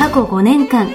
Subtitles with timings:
[0.00, 0.88] 過去5年間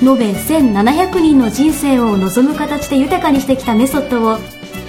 [0.00, 4.38] 延べ1700人の人生を望む形で豊かにしてきたメソッドを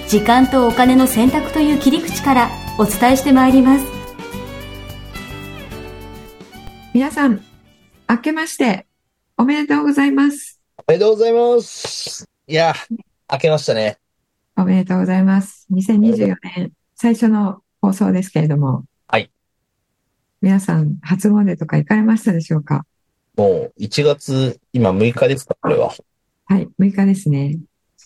[0.06, 3.86] 時間とお金の選択という切り口からお伝えしてまいります
[6.94, 7.42] 皆さん、
[8.08, 8.86] 明けまして
[9.36, 10.60] おめでとうございます。
[10.76, 12.28] おめでとうございます。
[12.46, 12.74] いや、
[13.32, 13.98] 明けましたね。
[14.56, 15.66] おめでとうございます。
[15.72, 18.84] 2024年最初の放送ですけれども。
[19.08, 19.28] はい。
[20.40, 22.86] 皆さん、初詣とか行かれましたでしょうか？
[23.40, 25.94] もう1月、今6日ですか、これは。
[26.44, 27.58] はい、6日ですね。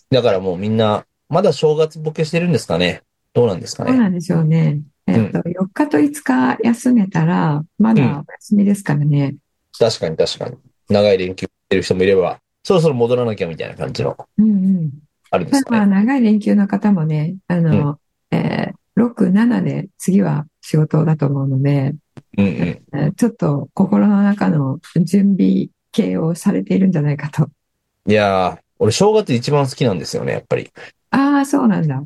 [0.09, 3.01] だからもうみんな、まだ正月ボケしてるんですかね。
[3.33, 3.91] どうなんですかね。
[3.91, 4.79] そうなんでしょうね。
[5.07, 9.35] えっと、4日と5日休めたら、まだお休みですからね。
[9.77, 10.55] 確かに確かに。
[10.89, 14.91] 長い連休してる人もいれば、そろそろ戻らなきゃみたいな感じの、うんうん。
[15.31, 15.95] あるんですまあ、かね。
[15.95, 17.99] 長い連休の方もね、あの、
[18.31, 21.93] えー、6、7で次は仕事だと思うので、
[22.37, 22.53] うんうん。
[22.53, 27.49] えーちょっと心の中の準備系をされているんじゃないかと。
[28.07, 30.71] いやー、俺正月一番好きなんですよね、やっぱり。
[31.11, 32.03] ああ、そうなんだ。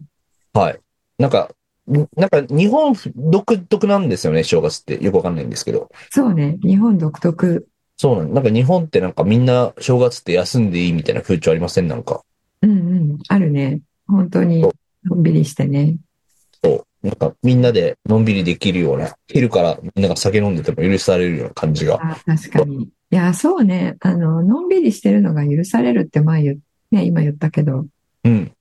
[0.53, 0.79] はい。
[1.17, 1.49] なんか、
[1.88, 5.03] んなんか日本独特なんですよね、正月って。
[5.03, 5.89] よくわかんないんですけど。
[6.11, 6.57] そうね。
[6.61, 7.67] 日本独特。
[7.97, 11.88] そうなんなんか日本ってなんかみんな正月って休んでいいみたいな風潮ありません？
[11.88, 12.21] なんか。
[12.61, 12.73] うんう
[13.16, 13.17] ん。
[13.27, 13.81] あるね。
[14.07, 14.61] 本当に、
[15.03, 15.97] のんびりしてね。
[16.63, 16.85] そう。
[17.02, 21.95] なんかみんなでのんびりできるような、昼からみんなが酒飲んでても許されるような感じが。
[21.95, 22.83] あー確かに。
[22.83, 23.95] いや、そうね。
[24.02, 26.58] あの、のんびりしてるのが許されるって前言っ、
[26.91, 27.85] ね、今言ったけど、
[28.25, 28.51] うん。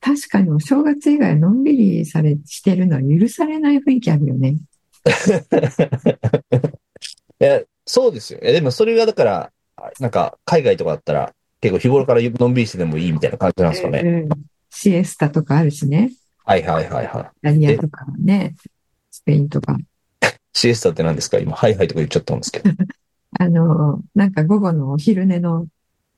[0.00, 4.56] 確かにお正月以外のんびりされ、してるのは許されない雰囲気あるよね。
[7.40, 8.40] いや、そうですよ。
[8.42, 9.52] いや、でもそれがだから、
[10.00, 14.00] なんか海外とかだったら結構日頃からのんびりしてでもいいみたいな感じなんですかね。
[14.00, 14.44] うん
[14.76, 16.10] シエスタとかあるしね。
[16.44, 17.22] はいはいはいはい。
[17.22, 18.54] イタリアとかね。
[19.10, 19.76] スペインとか。
[20.52, 21.38] シエスタって何ですか？
[21.38, 22.70] 今、はいはいとか言っちゃったんですけど。
[23.38, 25.66] あの、なんか午後のお昼寝の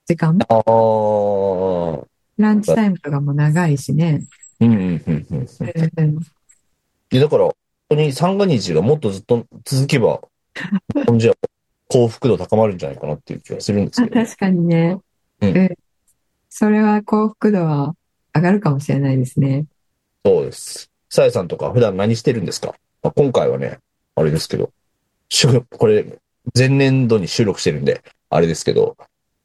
[0.06, 2.04] 時間、ああ、
[2.36, 4.24] ランチタイムとかも長いしね。
[4.60, 5.46] うんうんうんうんうん。
[5.98, 6.18] うん
[7.08, 7.54] で、だから、本
[7.90, 10.20] 当に三が日がもっとずっと続けば、
[10.94, 11.34] 日本じゃ
[11.88, 14.20] 幸福度高まるんじゃないかなっていう気がするんですあけど。
[14.24, 14.98] 確かにね。
[15.40, 15.76] うんうん
[16.48, 17.94] それは幸福度は
[18.34, 19.66] 上がるかもしれないですね。
[20.26, 20.90] そうです。
[21.08, 23.78] さやさんとか普段何してるんですか、まあ、今回はね、
[24.16, 24.72] あれですけど、
[25.78, 26.18] これ、
[26.52, 28.96] 前年度に収録してるんで、あれですけど、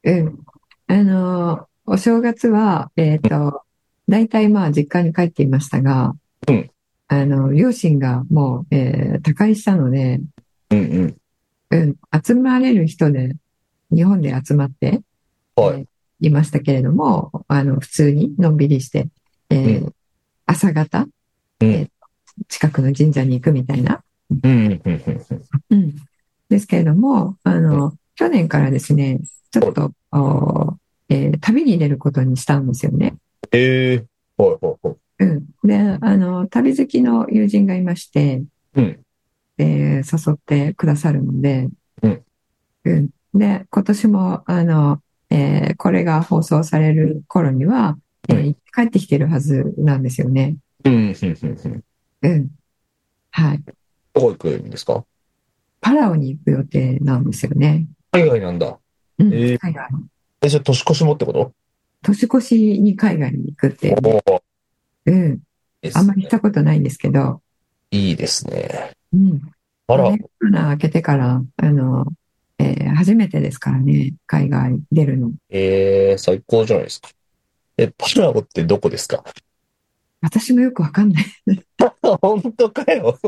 [0.02, 0.40] うん。
[0.88, 3.62] あの、お正月は、えっと、
[4.08, 6.16] 大体まあ実家に帰っていましたが、
[6.48, 6.68] うん
[7.06, 10.20] あの、両親がもう、えー他界したので、
[10.70, 11.16] うんうん。
[11.70, 13.36] うん、集まれる人で、
[13.94, 15.00] 日本で集まって、
[15.54, 15.78] はい。
[15.78, 15.86] えー
[16.24, 19.08] いましたけれども、あの、普通にのんびりして、
[19.50, 19.94] えーう
[20.52, 21.06] 朝方、
[21.60, 21.90] うんえー
[22.48, 24.02] 近くの神社に行くみたいな、
[24.42, 24.80] うん
[25.68, 25.94] うん。
[26.48, 29.20] ですけれども、あの、去年からですね、
[29.50, 30.74] ちょっと、おー
[31.10, 33.16] えー旅に出ることにしたんですよね。
[33.52, 34.04] ええ
[34.38, 34.96] はいはいはい。
[35.18, 35.46] うん。
[35.62, 38.42] で、あの、旅好きの友人がいまして、
[38.74, 39.00] うん。
[39.58, 41.68] えー誘ってくださるので、
[42.02, 42.24] うん。
[42.84, 43.10] うん。
[43.34, 50.56] で、今年も、あの、えーこれが放送される頃には、帰ってきてるはずなんですよね。
[50.84, 51.84] うんうんうんうん。
[52.22, 52.50] うん。
[53.30, 53.62] はい。
[54.14, 55.04] どこ行くんですか？
[55.80, 57.86] パラオに行く予定なんですよね。
[58.12, 58.78] 海外なんだ。
[59.18, 59.32] うん。
[59.32, 59.88] えー海外。
[60.42, 61.52] え、それ年越しもってこと？
[62.02, 65.40] 年越しに海外に行くっていうん。
[65.94, 67.42] あんまり行ったことないんですけど、
[67.90, 68.92] いいですね。
[69.12, 69.42] うん。
[69.88, 72.06] あら、ねコロナ明けてから、あの、
[72.58, 75.32] えー初めてですからね、海外出るの。
[75.50, 77.08] ええ最高じゃないですか。
[77.78, 79.24] え、パラオってどこですか？
[80.20, 81.24] 私もよくわかんない。
[82.20, 83.18] 本当かよ。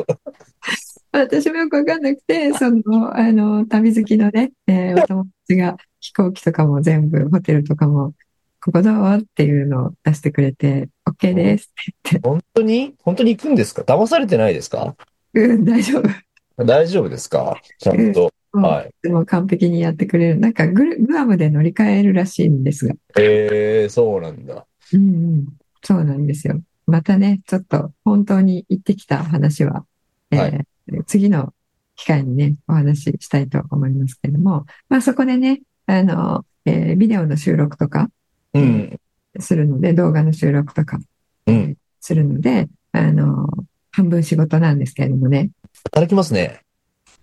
[1.13, 8.15] 私もよくわかんなくて、その、あの、旅好きのね、えー お友達が飛行機とかも全部、ホテルとかも、
[8.61, 12.95] ここどうっていうのを出してくれて、OK ですって本当に？
[13.03, 13.83] 本当に行くんですか？
[13.83, 14.97] 騙されてないですか？
[15.35, 16.65] 言って、うん、大丈夫。
[16.65, 17.61] 大丈夫ですか？
[17.79, 18.33] ちゃんと。
[18.61, 18.95] はい。
[19.03, 20.41] でも完璧にやってくれる。
[20.41, 22.95] なんかグル、グアムで乗り換えるらしいんですが。
[23.19, 24.67] ええそうなんだ。
[24.93, 25.47] うんうん。
[25.83, 26.61] そうなんですよ。
[26.87, 29.85] またね、ちょっと本当に行ってきた話は、
[30.31, 30.67] えーはい
[31.07, 31.55] 次の
[31.97, 38.11] 機会にね、お話ししたいと思いますけれども、まあそこでね、あの、えービデオの収録とか
[38.53, 39.01] うん。
[39.41, 40.99] するので、動画の収録とか
[41.47, 41.77] うん。
[42.01, 43.49] するので、あの、
[43.91, 45.51] 半分仕事なんですけれどもね、
[45.85, 46.61] 働きますね。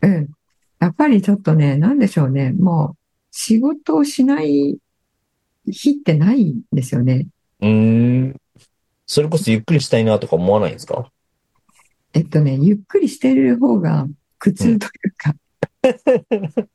[0.01, 0.29] うん。
[0.81, 2.97] やっぱりちょっとね、なんでしょうね、もう
[3.29, 4.79] 仕事をしない
[5.67, 7.27] 日ってないんですよね。
[7.61, 8.35] うーん。
[9.05, 11.11] それこそゆっくりしたいなとか思わないんですか？
[12.13, 14.07] えっとね、ゆっくりしてる方が
[14.39, 15.35] 苦痛というか、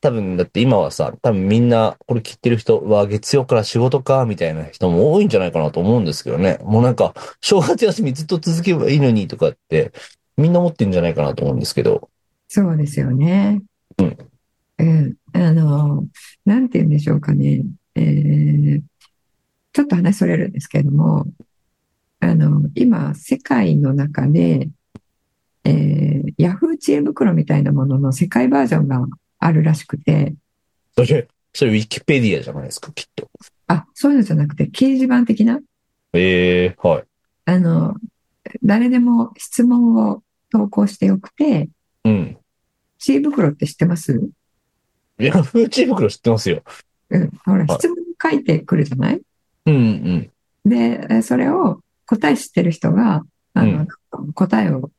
[0.00, 6.58] 多分、だって今はさ、多分みんな、これ聞いてる人は月曜から仕事か、みたいな人も多いんじゃないかなと思うんですけどね。
[6.64, 9.92] もうなんか、正月休みずっと続けばいいのにとかって、
[10.36, 12.08] みんな思ってんじゃないかなと思うんですけど。
[12.54, 13.62] そうですよね。
[13.96, 14.18] うん。
[14.78, 15.16] うん。
[15.32, 16.06] あの、
[16.44, 17.64] なんて言うんでしょうかね。
[17.94, 18.82] えー
[19.74, 21.24] ちょっと話それるんですけれども、
[22.20, 24.68] あの、今、世界の中で、
[25.64, 29.06] えー、ヤフー知恵袋みたいなものの世界バージョンが
[29.38, 30.34] あるらしくて、
[30.94, 33.30] それ、それウィキペディアじゃないですか、きっと。
[33.66, 35.58] あ、そういうのじゃなくて、掲示板的な、
[36.12, 37.04] ええはい。
[37.46, 37.94] あの、
[38.62, 41.70] 誰でも質問を投稿してよくて、
[42.04, 42.36] うん。
[43.02, 44.12] 知恵袋って知ってます
[45.18, 46.62] いや、フーチー袋知ってますよ。
[47.10, 47.30] うん。
[47.44, 49.20] ほら、質問書いてくるじゃない
[49.66, 49.78] うんう
[50.68, 50.70] ん。
[50.70, 53.86] で、それを答え知ってる人が、あの、
[54.34, 54.92] 答えを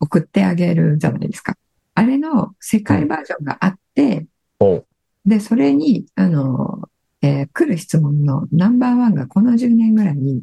[0.00, 1.54] 送ってあげるじゃないですか。
[1.94, 4.26] あれの世界バージョンがあって、
[4.58, 4.86] おう
[5.26, 6.88] で、それに、あの、
[7.20, 10.42] えー来る質問のナンバーワンがこの10年ぐらいに、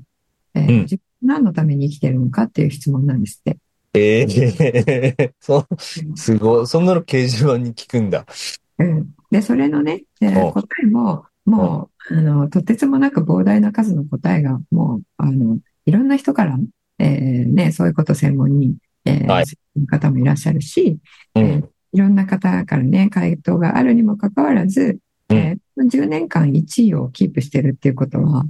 [0.54, 3.58] えーうん自分何のために生きてるのかっていう質問なんですって。
[3.98, 5.68] ええ そう、
[6.16, 6.68] すごい。
[6.68, 8.26] そんなの掲示板に聞くんだ。
[8.80, 9.10] うん。
[9.32, 16.58] で、それのね、えーお答えも、もう、あの、とてつもなく膨大な数の答えが、もう、あの、いろんな人から、
[17.00, 19.46] えーね、そういうこと専門に、えーはい
[19.88, 20.98] 方もいらっしゃるし、
[21.36, 21.70] うえーん。
[21.94, 25.00] いろんな方からね、回答があるにもかかわらず、
[25.30, 28.46] うんえー10年間1位をキープしてるっていうことは、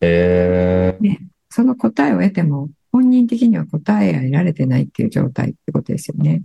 [0.00, 1.18] ええ
[1.48, 6.42] その答えを得ても、本人的には答えが得られてないっていう状態ってことですよね。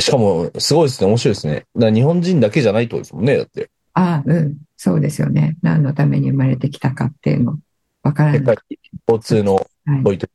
[0.00, 1.08] しかも、すごいですね。
[1.08, 1.66] 面白いですね。
[1.76, 3.36] だ日本人だけじゃないってことですもんね。
[3.36, 3.70] だって。
[3.92, 5.58] ああ、うん、そうですよね。
[5.60, 7.58] 何のために生まれてきたかっていうの、
[8.02, 8.56] わから世ない。
[8.56, 9.60] 界共通のは
[9.98, 10.26] いポイント。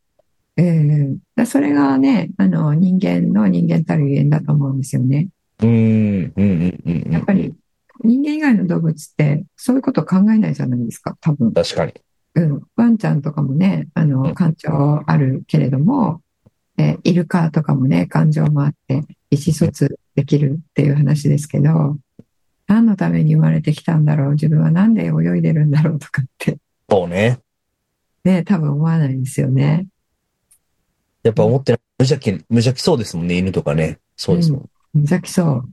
[0.57, 5.29] ええだそれがね、あの、人間の人間たるゆえんだと思うんですよね。
[5.61, 7.11] うーん、うん、うん、うんうん。
[7.11, 7.55] やっぱり、
[8.03, 11.51] 人間以外の動物って、そういうこと考えないじゃないですか、多分。
[11.53, 11.93] 確かに。
[12.35, 12.61] うん。
[12.75, 14.69] ワンちゃんとかもね、あうの、ん感情
[15.05, 16.21] あるけれども、
[16.77, 21.97] えーイルカとかもね、感情もあって、意思疎通できるっていう話ですけど、
[22.67, 26.57] 何のために生まれてきたんだろう、自分はなんで泳いでるんだろうとかって、
[26.89, 27.39] そうね。
[28.23, 29.87] ね、多分思わないですよね。
[31.23, 31.81] やっぱ思ってない。
[31.99, 33.37] 無邪気、無邪気そうですもんね。
[33.37, 33.99] 犬とかね。
[34.15, 34.69] そうですもん。
[34.93, 35.69] 無邪気そう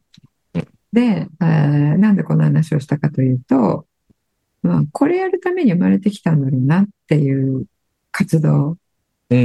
[0.55, 0.69] うん。
[0.93, 3.87] で、えーなんでこの話をしたかというと、
[4.63, 7.67] まあ、これやるために生まれてきたんだろうなっていう
[8.11, 8.77] 活動
[9.31, 9.43] うん、う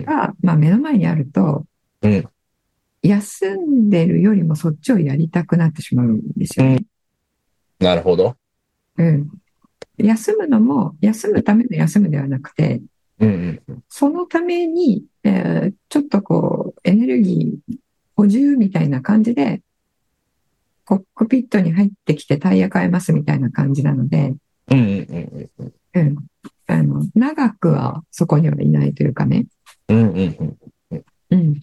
[0.00, 1.64] ん、が、まあ、目の前にあると、
[2.02, 2.12] うん。
[2.12, 2.28] うん。
[3.02, 6.84] 休んでるよりもそっちをやりたくなってしまうんですよね。
[7.80, 8.36] なるほど。
[8.96, 9.28] うん。
[9.98, 12.80] 休むのも、休むための休むではなくて、
[13.18, 13.82] うん、うん。
[13.88, 17.76] そのために、えーちょっとこう、エネルギー
[18.16, 19.60] 補充みたいな感じで、
[20.84, 24.34] コックピットに入ってきてタイヤ変えますみたいな感じなので、
[24.70, 25.72] うん、うん、うん。
[25.94, 26.16] うん。
[26.66, 29.46] あの、長くはそこにはいないというかね。
[29.88, 30.58] うん、うん、
[30.90, 31.04] うん。
[31.30, 31.60] うん。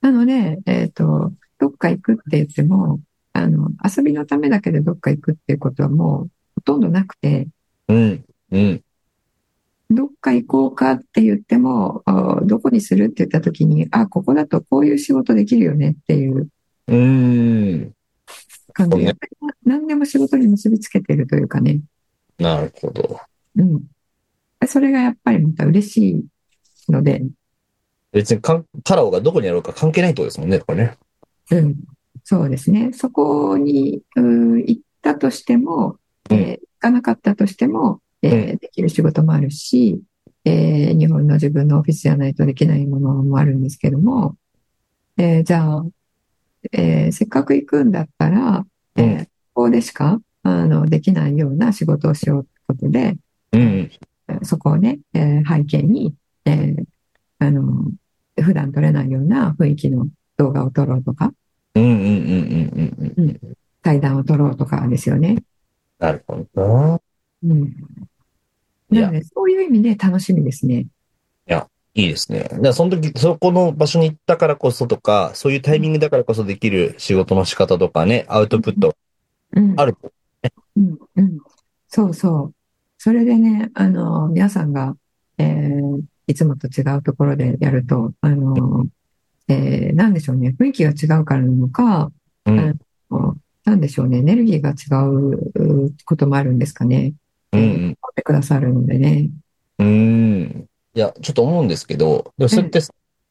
[0.00, 3.00] なので、えっと、どっか行くって言っても、
[3.32, 7.48] あの、遊びのためだけでどっか行くっていうことはもうほとんどなくて、
[7.88, 8.82] うん、うん。
[9.90, 16.50] どっか行こうかって言っても、あどこにするって言った時に、あ、ここだとこういう仕事できるよねっていう
[16.88, 17.92] うーん。
[18.72, 19.06] 感じ
[19.64, 21.80] 何でも仕事に結びつけてるというかね。
[22.38, 23.20] なるほど。
[23.56, 23.82] うん。
[24.66, 26.10] それがやっぱりまた嬉し
[26.88, 27.22] いので、
[28.12, 28.64] 別にカ
[28.96, 30.96] ラオがどこにあるか関係ないってことですもんね、これね。
[31.50, 31.76] うん。
[32.24, 32.90] そうですね。
[32.92, 35.96] そこに、うん行ったとしても、
[36.30, 40.00] えー行かなかったとしても、えーできる仕事もあるし、
[40.44, 44.36] えー日本の自分のオフィスじゃないとできないものもあるんですけども、
[45.16, 45.84] えーじゃあ、
[46.72, 48.64] えーせっかく行くんだったら、
[48.96, 53.16] えーうんここでしか、あの、できないような仕事をしようってことで、
[53.52, 53.90] うん。
[54.42, 56.14] そこをね、えー背景に、
[56.44, 56.84] えー
[57.40, 57.90] あの、
[58.40, 61.32] 普段撮れないような雰囲気の動画を撮ろうとか。
[63.82, 65.42] 対談を撮ろうとかですよね。
[65.98, 67.00] なるほどな。
[67.44, 67.76] うん。
[68.90, 70.86] なので、そういう意味で楽しみですね。
[71.46, 71.52] い
[71.98, 72.42] いいですね。
[72.42, 78.96] だからその時、そこの場所に行ったからこそとか、そういうタイミングだからこそできる仕事の仕方とかね、アウトプット
[79.56, 79.96] うんある。
[80.78, 81.38] うん、うん。
[81.88, 82.54] そうそう。
[82.98, 84.96] それでね、あの、皆さんが、
[85.38, 88.86] えーいつもと違うところでやると、あの、
[89.48, 92.12] えーなんでしょうね、雰囲気が違うからなのか、
[92.44, 92.78] うん。
[93.64, 97.14] なんでしょうね、エネルギーが違ううこともあるんですかね。
[97.52, 97.78] うんうん。
[97.78, 99.30] 取ってくださるのでね。
[99.78, 100.66] うーん。
[100.94, 102.82] いや、ちょっと思うんですけど、でもそうやってい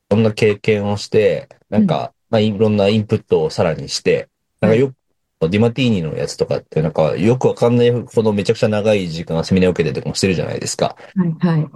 [0.09, 4.29] ろんな経験をして、なんか、まあ、いろんなインプットをさらにして、
[4.61, 4.95] なんかよく、
[5.41, 10.96] ディマティーニのやつとかって、なんか、よくわかんないほどめちゃくちゃ長い時間セミナーを受けてとかもしてるじゃないですか。
[11.15, 11.70] はい、はい。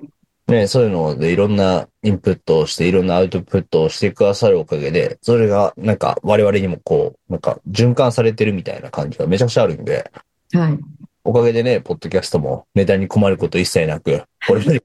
[0.47, 10.11] ね、そういうのでいろんなインプットをして、いろんなアウトプットをしてくださるおかげで、それがなんか我々にもこう、なんか循環されてるみたいな感じがめちゃくちゃあるんで、
[10.51, 10.79] はい。
[11.23, 14.83] おかげでね、ポッドキャストもネタに困ること一切なく、これまで、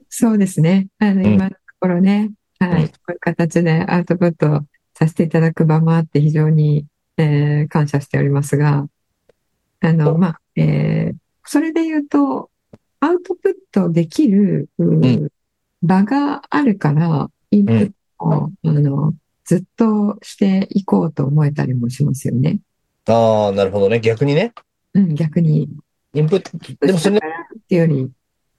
[0.08, 0.88] そうですね。
[0.98, 2.82] あの、ん今のところね、はい。
[2.82, 4.64] うんこういう形でアウトプット
[5.02, 8.86] させていただく場もあって非常に、えー感謝しておりますが、
[9.80, 12.50] あの、まあ、えーそれで言うと、
[13.00, 15.28] アウトプットできる、ううん
[15.82, 22.60] 場があるから、インプットを、あの、ずっとしていこうと思えたりもしますよね。
[23.06, 23.98] ああ、なるほどね。
[23.98, 24.52] 逆にね、
[24.94, 25.68] うん、逆に。
[26.14, 27.20] インプット、でもそれね、
[27.58, 28.10] っていうより、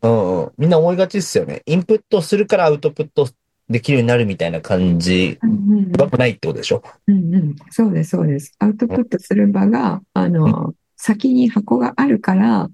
[0.01, 1.61] うんうん、みんな思いがちですよね。
[1.65, 3.29] インプットするからアウトプット
[3.69, 6.83] できるようになるみたいな感じうんうんうんはないってことでしょ？
[7.07, 8.53] うんうん、そうです、そうです。
[8.59, 12.69] アウトプットする場が、あの、先に箱があるから、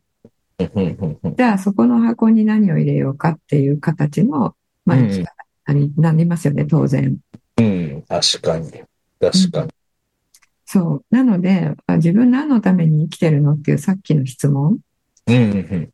[0.59, 4.55] うんうんうんうんじゃあそこの箱に何を入れようかっていう形の、
[4.85, 5.25] まあ、うん生き
[5.67, 7.17] 方になりますよね、当然。
[7.57, 8.69] うん、確かに。
[9.19, 9.69] 確かに。
[10.65, 11.05] そう。
[11.11, 14.79] なので、あ自分何のために生きてるのっていうさっきの質問。
[15.27, 15.89] うんうん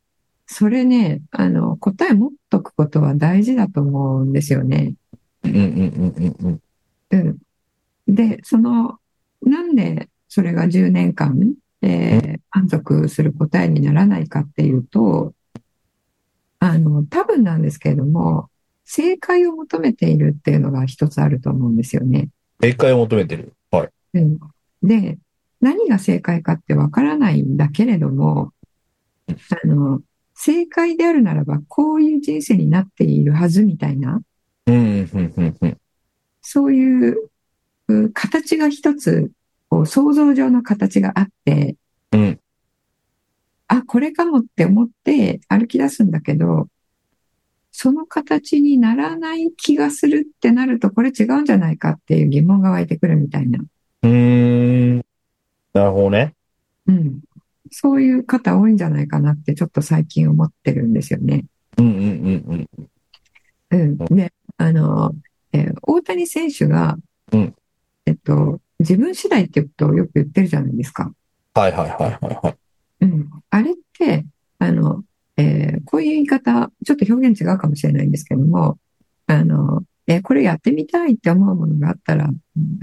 [0.46, 4.94] それね、あの、答え持っとくことは大事だと思うんですよね。
[5.42, 5.56] うん。
[5.56, 6.60] うんうんうんうん
[7.10, 7.16] う
[8.10, 8.14] ん。
[8.14, 8.98] で、その、
[9.42, 15.34] なんでそれが10年間、えー満足する答えにならないかっていうと、
[16.58, 18.48] あの、多分なんですけれども、
[18.84, 22.28] 正解を求めているっていうのが一つあると思うんですよね。
[22.62, 23.52] 正解を求めてる。
[23.70, 23.88] はい。
[24.14, 24.38] うん。
[24.82, 25.18] で、
[25.60, 28.52] 何が正解かってわからないんだけれども、
[29.28, 30.00] あの、
[30.36, 34.20] 正解であるならば、こういう人生になっているはずみたいな、
[34.66, 35.78] うんうんうんうんうん。
[36.42, 37.30] そういう
[37.88, 39.32] う形が一つ、
[39.68, 41.76] こう想像上の形があって、
[42.12, 42.40] うん
[43.68, 46.68] あ、これかもって思って歩き出すんだけど、
[47.72, 53.58] その形にならない気がするってなると、これ違うんじゃないかっていう疑問が湧いてくるみたいな。
[54.02, 54.96] うーん。
[55.74, 56.34] なるほどね。
[56.86, 57.20] うん。
[57.70, 61.44] そういう方多いんじゃないかなってちょっと最近思ってるんですよね。
[61.78, 62.04] うんうんう
[62.54, 62.68] ん
[63.70, 63.80] うん。
[63.80, 64.16] うん。
[64.16, 65.14] で、あの、
[65.52, 66.96] えー大谷選手が、
[67.32, 67.54] うん
[68.06, 71.12] えっと、自分次第ってことをよく言ってるじゃないですか。
[71.54, 72.56] はいはいはいはいはい。
[73.02, 73.30] うん。
[73.50, 74.24] あれって、
[74.58, 75.02] あの、
[75.36, 78.78] えーこういう言い方、ちょっと表現違うかもしれないんですけども、
[79.26, 82.36] あの、えーこれやってみたいって思うものがあったら、うん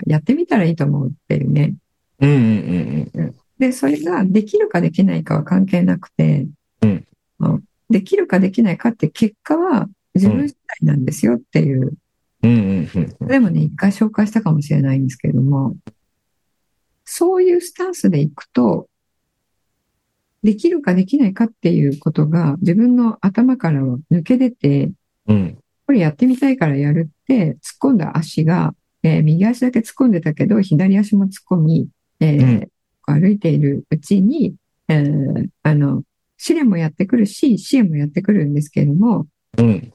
[0.06, 1.76] やってみたらいいと思うっていうね。
[2.20, 3.36] うんうんうんうん。
[3.60, 6.48] で、それができるかできないかは関係なくて、
[6.82, 7.06] うん
[7.40, 11.94] うんできるかできないかって結果は自分次第なんですよっていう、
[12.42, 13.28] うんうんうんうん。
[13.28, 15.76] でもね、一回紹介したかもしれないんですけれども、
[17.06, 18.88] そういうスタンスでいくと、
[20.42, 24.92] できるかできないかっていうことが自分の頭からは抜け出て、
[25.28, 25.58] うん。
[25.86, 32.70] これやってみたいからやるって、突っ込んだ足が、えー右足だけ突っ込んでたけど、左足も突っ込み、えーうん
[33.06, 34.56] 歩いているうちに、
[34.88, 36.04] えーあの、
[36.38, 39.94] 試練もやってくるし、支援もやってくるんですけれども、うん。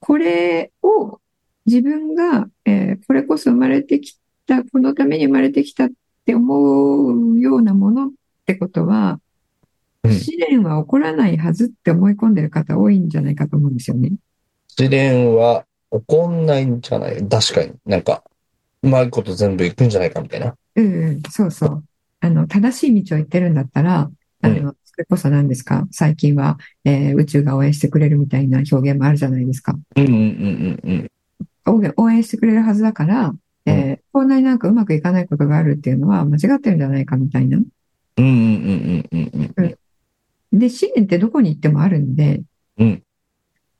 [0.00, 1.20] これを
[1.64, 5.90] 自分が、えーこれこそ生まれてきた、このために生まれてきたっ
[6.24, 8.10] て思うようなものっ
[8.44, 9.20] てことは、
[10.02, 14.12] うん試練は起こらないはずって思い込んでる方多いんじゃないかと思うんですよね。
[14.68, 17.16] 試練は起こんないんじゃない？
[17.28, 17.72] 確かに。
[17.84, 18.22] なんか、
[18.82, 20.54] うまいこと全部いくんじゃないかみたいな。
[20.76, 21.84] うんうん、そうそう。
[22.20, 24.10] あの、正しい道を行ってるんだったら、
[24.42, 25.86] あの、それこそ何ですか？
[25.90, 29.76] 最近は、えー宇宙が応援してくれるみたいな表現もあるじゃないですか。
[29.96, 31.10] うんうんうんうん
[31.68, 33.34] 応援応援してくれるはずだから、
[33.66, 37.58] えーこんなになんかうまくいかないことがあるっていうのは間違ってるんじゃないかみたいな。
[37.58, 37.66] うん。
[38.16, 40.58] うんうんうんうん。
[40.58, 42.42] で、試練ってどこに行ってもあるんで、
[42.78, 43.02] うん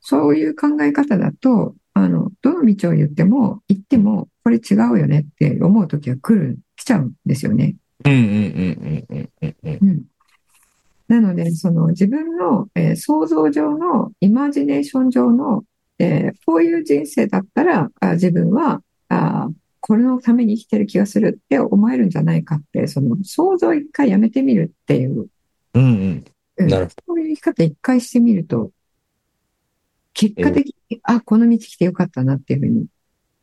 [0.00, 7.74] そういう考え方だと、あの、どの道を言っても、行っても、これ違うよねって思う時は来る、来ちゃうんですよね。
[8.04, 9.88] うんうんうんうんうんうんうん。
[9.88, 10.04] うん。
[11.08, 15.64] なので、その自分の、えー想像上の、イマジネーション上の、
[15.98, 19.48] えーこういう人生だったら、あ自分は、あ
[19.80, 25.28] これのために生きてる気がするって思えるんじゃないかって、その想像を一回やめてみるっていう、
[25.74, 26.24] うんうん。
[26.58, 28.70] うんなるほどそういう生き方一回してみると、
[30.14, 32.86] 結果的に、あ、この道来てよかったなっていうふうに。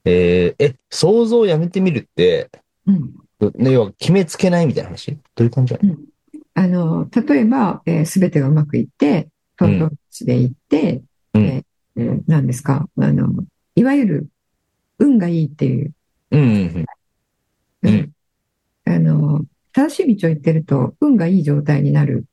[0.06, 2.50] えーえ、想像をやめてみるって、
[2.88, 3.14] うん。
[3.56, 5.18] ね、要は決めつけないみたいな話？
[5.36, 5.96] どういう感じなの
[6.56, 11.02] あの、例えば、えー、全てがうまくいって、トントン口で行って、
[11.34, 13.44] うんえーですか、あの、
[13.76, 14.28] いわゆる、
[15.00, 15.94] 運がいいっていう、
[16.32, 16.86] うんうん
[17.84, 17.90] うん。
[17.90, 18.12] うん
[18.86, 22.26] あの、正しい道を行ってると、運がいい状態になる。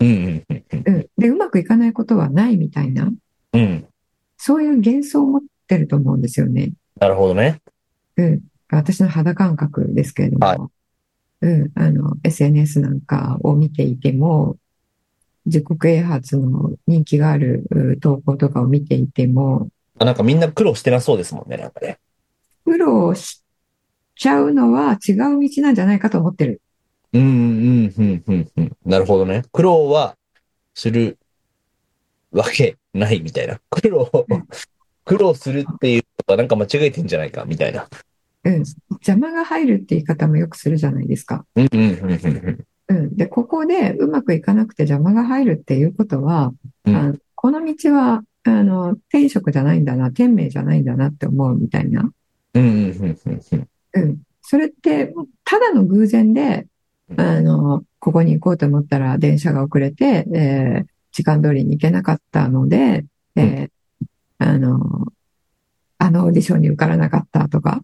[0.00, 0.94] うんうんうんうん。
[0.94, 1.06] うん。
[1.18, 3.12] で、うまくいかないことはないみたいな、
[3.52, 3.86] うん。
[4.38, 6.72] そういう幻想を持ってると思うんですよね。
[6.98, 7.60] なるほどね。
[8.16, 8.40] うん。
[8.76, 10.58] 私の肌感覚ですけれども、はい
[11.42, 11.72] うん。
[11.74, 14.56] あの、SNS なんかを見ていても、
[15.44, 21.98] 自己啓発の人気があるう投稿とかを見ていても、あなんかみんな苦労してなそうですもんね、なんかね。
[22.64, 23.42] 苦労し
[24.14, 26.62] ちゃうのは違う道なんじゃないかと思ってる。
[27.12, 28.72] うんうんうんうんうん。
[28.86, 29.42] なるほどね。
[29.52, 30.16] 苦労は
[30.74, 31.18] する
[32.30, 33.60] わけないみたいな。
[33.68, 34.46] 苦労うん、
[35.04, 37.88] 苦労するっていうことはなんか間違えてんじゃないかみたいな。
[38.44, 38.64] うん。
[38.90, 41.44] 邪魔が入るって言い方もよくするじゃないですか。
[42.88, 43.16] うん。
[43.16, 46.52] で、ここでうまくいかなくて邪魔が入るっていうことは、
[46.84, 52.08] うんあこの道は、あの、天職じゃないんだな、天命じゃないんだなって思うみたいな。
[53.94, 54.22] うん。
[54.42, 55.12] それって、
[55.44, 56.68] ただの偶然で、
[57.16, 63.04] あの、ここに行こうと思ったら電車が遅れて、えー時間通りに行けなかったので、
[63.36, 63.70] えー
[64.38, 65.12] あの、
[65.98, 67.82] あのオーディションに受からなかったとか、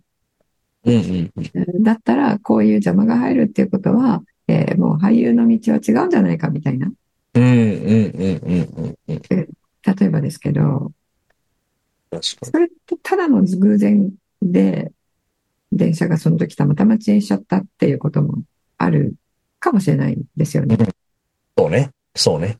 [0.92, 1.82] うんうんうん。
[1.82, 6.90] だったらこういう邪魔が入るっていうことは、えーもう俳優の道は違うんじゃないかみたいな。
[7.34, 9.22] うんうんうんうんうんうん。
[9.28, 10.92] 例えばですけど、
[12.20, 14.10] それってただの偶然
[14.42, 14.92] で、
[15.70, 18.42] 電車がその時たまたま遅延しちゃったっていうことも
[18.78, 19.14] ある
[19.60, 20.76] かもしれないですよね。
[20.76, 20.86] に。
[21.56, 21.90] そうね。
[22.14, 22.58] そうね。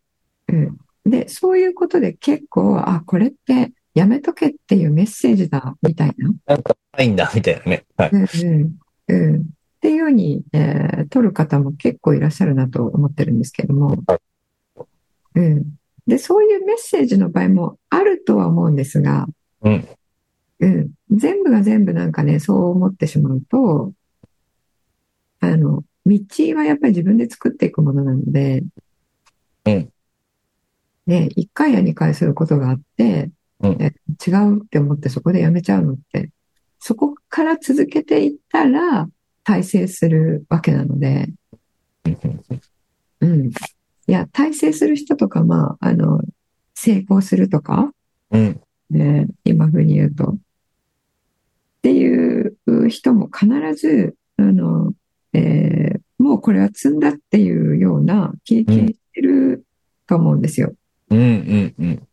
[0.49, 0.77] うん。
[1.07, 6.31] で、そういうことで結構、あ、これってやめとけっていうメッセージだ、みたいな。
[6.47, 7.85] なんかないんだ、みたいなね。
[7.97, 8.11] はい。
[8.13, 9.15] うんうん。
[9.15, 9.41] うん。
[9.41, 9.45] っ
[9.81, 13.97] ていうように、えー取る方も結構いらっしゃるなと思ってるんですけども。
[15.35, 15.65] うん。
[16.07, 19.27] で、そういうメッセージの場合もあるとは思うんですが、
[19.63, 19.89] うん。
[20.61, 20.91] うん。
[21.11, 23.93] 全部が全部なんかね、そう思ってしまうと、
[25.41, 26.21] あの、道
[26.57, 28.65] はやっぱり自分で作っていくものなので、
[29.65, 29.93] うん。
[31.07, 33.31] ね、1回や2回することがあって、
[33.61, 33.93] うんえ
[34.27, 36.31] 違うって思ってそこでやめちゃうのって、
[36.79, 39.09] そこから続けていったら
[39.45, 41.29] 大成するわけなので、
[43.21, 43.49] うん。
[43.49, 43.53] い
[44.07, 46.21] や、大成する人とか、まあ、あの、
[46.75, 47.93] 成功するとか、
[48.31, 48.61] うん。
[48.91, 50.31] ね、今風に言うと。
[50.31, 50.37] っ
[51.83, 52.57] ていう
[52.89, 54.93] 人も必ず、あの、
[55.33, 59.65] えーもうこれは積んだっていうような経験してる
[60.07, 60.75] と思うんですよ。
[61.11, 62.09] うんうんうん。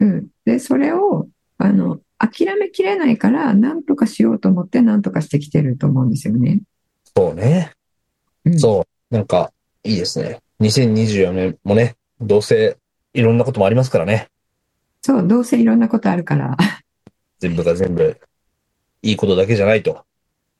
[0.00, 0.26] うん。
[0.44, 1.28] で、それを、
[1.58, 6.62] あの、諦めきれないから、なんとかしようと思って、なんとかしてきてると思うんですよね。
[7.16, 7.72] そうね。
[8.44, 9.14] うんそう。
[9.14, 9.52] なんか、
[9.84, 10.40] いいですね。
[10.60, 12.76] 2024年もね、どうせ
[13.14, 14.28] いろんなこともありますからね。
[15.02, 16.56] そう、どうせいろんなことあるから。
[17.38, 18.18] 全部が全部、
[19.02, 20.04] いいことだけじゃないと。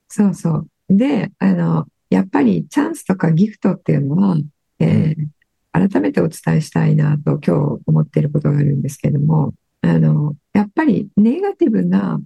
[0.07, 0.67] そうそう。
[0.89, 4.37] で、あの、やっぱりチャンスとかギフトっていうのは、
[4.79, 5.27] えー
[5.71, 10.35] 改めてお伝えしたいなと今日思っていることがあるんですけども、あの、
[10.89, 12.19] りネガティブな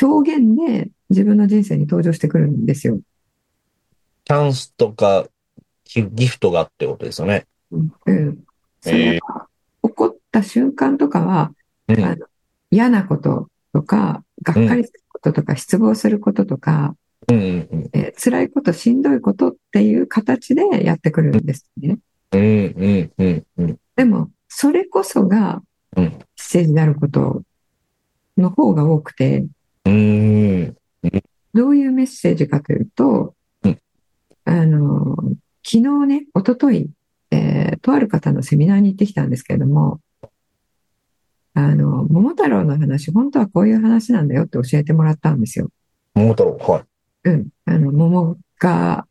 [0.00, 3.00] 表現で自分の人生に登場してくるんですよ。
[4.24, 5.26] チャンスとか、
[5.84, 7.46] ギギフトがってことですよね。
[7.70, 8.38] うん。
[8.80, 9.46] それが
[9.82, 11.52] 起こった瞬間とかは、
[11.88, 12.26] うんあの
[12.70, 16.96] 嫌なこととか、がっかりすることとか、失望することとか、
[17.28, 17.90] うんうんうん。
[17.92, 21.98] えー辛いこと、しんどいことっていう形でやってくるんですね。
[22.32, 23.78] うんうんうんうん。
[23.96, 25.62] でも、それこそが
[25.96, 27.42] うんメッセージであること
[28.36, 29.46] の方が多くて。
[31.54, 33.78] どういうメッセージかというとうん、
[34.44, 35.16] あの、
[35.62, 36.88] 昨日ね、一昨日、
[37.30, 40.00] えーとある方のセミナーに行ってきたんですけれども、
[41.54, 45.68] あの、桃太郎の話、本当はこういう話なんだよって教えてもらったんですよ。
[46.14, 46.84] 桃太郎、は
[47.24, 47.28] い。
[47.28, 47.48] うん。
[47.66, 49.06] あの、桃が、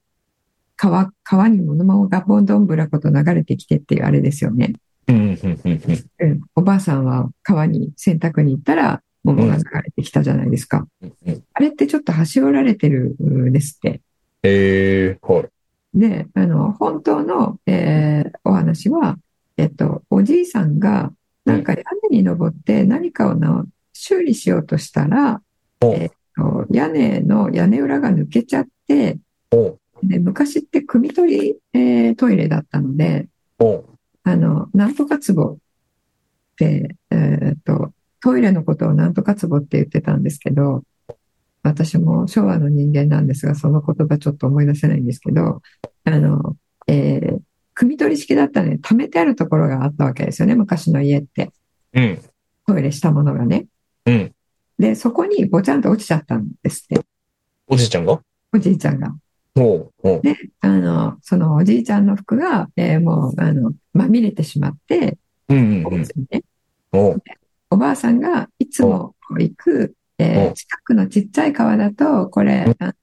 [0.76, 4.74] 川、川にも桃がボンドンブラコと流れてきてっていうあれですよね。
[5.12, 5.82] うんうんうん
[6.22, 6.30] うん。
[6.32, 6.42] うん。
[6.56, 10.88] おばあさんは川に洗濯に行ったら桃が流れてきたじゃないですか。
[11.54, 14.02] あれってちょっと端折られてるんですって。
[14.44, 15.50] えー、はい。
[15.94, 19.18] で、あの、本当の、えーお話は、
[19.58, 21.12] えっと、おじいさんが、
[21.46, 25.42] なんか屋根に登って何かをな修理しようとしたら、
[25.82, 29.18] おえっと、屋根の屋根裏が抜けちゃって、
[29.52, 33.28] おで、昔って汲み取り、えートイレだったので、
[33.60, 33.84] お
[34.24, 35.58] あの、なんとか壺っ
[36.58, 40.84] て、えーっと、トイレのことをなんとか壺って言ってたんですけど、
[41.64, 45.62] 私も昭和の人間なんですが、その言葉ちょっと思い出せないんですけど、
[46.06, 46.56] あの、
[46.88, 47.40] えー、
[47.76, 51.52] 汲み取り式だったので、溜めてあるところがあったわけですよね、昔の家って。
[51.94, 52.20] うん。
[52.68, 53.66] トイレしたものがね。
[54.06, 54.34] うん。
[54.78, 57.06] で、そこにぼちゃんと落ちちゃったんですって、
[57.68, 58.22] おじいちゃんが？
[58.54, 59.16] おじいちゃんが。
[60.22, 65.18] で、あの、そのおじいちゃんの服が、えーもう、あの、まみれてしまって、
[65.50, 66.02] うんうんうん。
[66.32, 66.44] ね。
[67.70, 72.94] おばあさんがいつも行く、えーお近くのちっちゃい川だと、これ、あ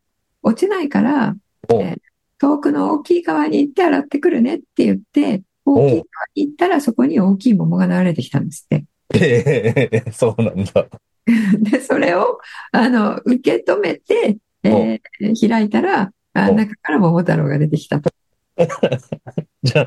[0.42, 1.36] 落ちないから、
[1.70, 1.96] えー
[2.40, 8.84] 遠くの大きい川に行って洗ってくるねって言って、大きい川に行ったらそこに大きい桃が流れてきたんですって。
[9.14, 10.86] ええそうなんだ。
[11.58, 12.38] で、それを、
[12.70, 16.12] あの、受け止めて、えー開いたら、
[16.46, 18.10] あお中から桃太郎が出てきたと。
[19.62, 19.86] じゃあ、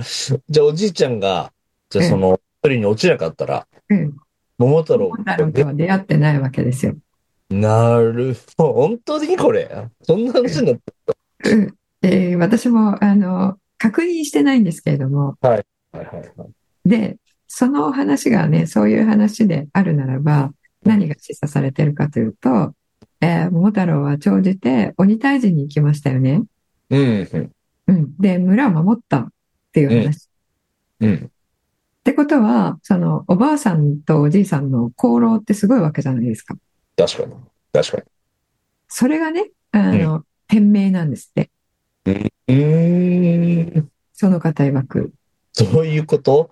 [0.49, 1.51] じゃあおじいちゃんが、
[1.89, 4.15] じゃあその、トイレに落ちなかったら、うん。
[4.57, 6.95] 桃太郎桃太郎とは出会ってないわけですよ。
[7.49, 8.73] なるほど。
[8.73, 9.69] 本当にこれ？
[10.03, 11.75] そんな話になってうん。
[12.03, 16.89] えー私も、あの、確認してないんですけれども、はいはいはい。
[16.89, 22.73] で、その話がね、そういう話であるならば、何が示唆されてるかというと、
[23.21, 26.43] えー桃太郎は長じて鬼退治に行きましたよね。
[26.89, 27.51] うん、うん、
[27.87, 28.17] うん。
[28.17, 29.27] で、村を守ったっ
[29.71, 30.27] ていう話。
[30.99, 31.15] うん。
[31.15, 36.55] ってことは、その、おばあさんとおじいさんの功労ってすごいわけじゃないですか。
[36.97, 37.33] 確かに。
[37.71, 38.03] 確か
[38.87, 41.49] それがね、あの、天命なんですって。
[42.05, 42.33] に。
[42.47, 43.91] うーん。
[44.13, 45.13] その方曰く。
[45.53, 46.49] そういうこと？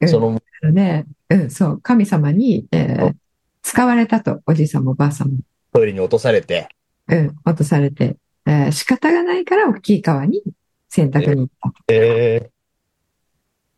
[0.00, 3.16] うんその、なので、うん、そう、神様に、えーうん
[3.64, 5.36] 使われたと、おじいさんもおばあさんも。
[5.72, 6.68] トイレに落とされて。
[7.08, 10.42] うん、落とされて、えー仕方がないから大きい川に
[10.88, 11.74] 洗濯に行ったと。
[11.88, 12.50] え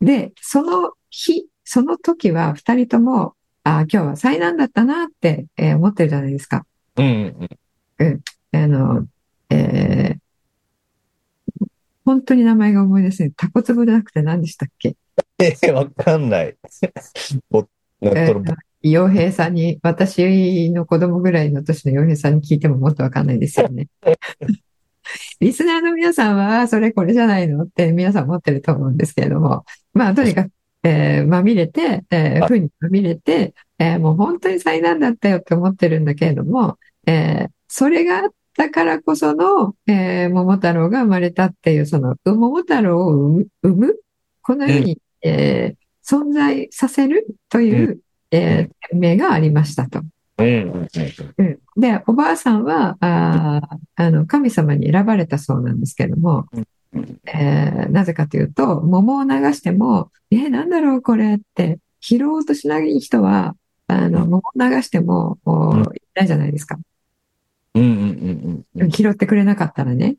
[0.01, 6.65] で、その日、その時は二人とも、ああ、今日は災難だったなって、えー思ってるじゃないですか。
[6.97, 7.49] えうん、
[7.99, 8.21] うん。
[8.51, 9.07] あの、
[9.49, 10.17] えー
[12.03, 13.33] 本当に名前が思い出せない。
[13.35, 14.95] タコツボじゃなくて何でしたっけ？
[15.39, 16.55] ええわかんない。
[17.49, 17.67] ぼ、
[17.99, 18.43] なえー
[18.91, 23.87] 洋平さんに、私の子供ぐらいの年の洋平さんに聞いてももっとわかんないですよね。
[25.39, 30.51] リスナーの皆さんは、それこれじゃないのって皆さん思ってると思うんですけれども、まあ、とにかく、
[30.83, 32.47] えーまみれて、えー、はい。
[32.47, 43.95] ふうにまみれて、えーもう本当に災難だったよって思ってるんだけれども、えーそれがあったからこその、えー桃太郎が生まれたっていう、その、桃太郎を生む、
[44.41, 47.99] この世に、えー存在させるという、
[48.37, 50.01] えー天命がありましたと。
[50.37, 50.87] うん、
[51.77, 56.65] で、おばあさんは、あーあの、神様に選ばれたそうなんですけども、うん
[57.25, 63.55] えーなぜかというと、桃を流しても、え、なんだろうこれって、拾おうとしない人は、
[63.87, 66.77] あの、桃を流しても、いないじゃないですか。
[67.73, 68.89] うん、うん、うん、うん。
[68.89, 70.15] 拾ってくれなかったらね。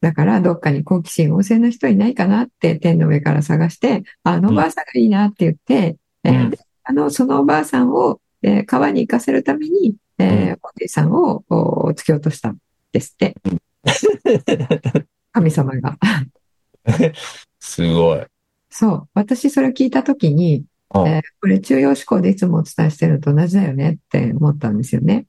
[0.00, 12.58] だから、どっかに好奇心旺盛な人いないかなって天の上から探して、あのおばあさんがいいなって言って、えーうんであの、そのおばあさんを、えー川に行かせるために、えーおじいさんをお突き落としたん
[12.92, 13.36] ですって。
[15.32, 15.96] 神様が。
[17.60, 18.26] すごい。
[18.70, 19.08] そう。
[19.14, 25.26] 私それ聞いたときに、あえーこれ中央思考でいつもお伝えしてるのと同じだよねって思ったんですよね。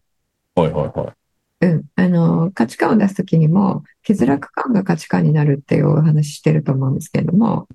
[0.55, 1.13] はい、はい、は
[1.61, 1.65] い。
[1.65, 1.83] うん。
[1.95, 7.67] あの、価値観を出すときにも、欠落感が価値観になるっていうお話してると思うんですけれども、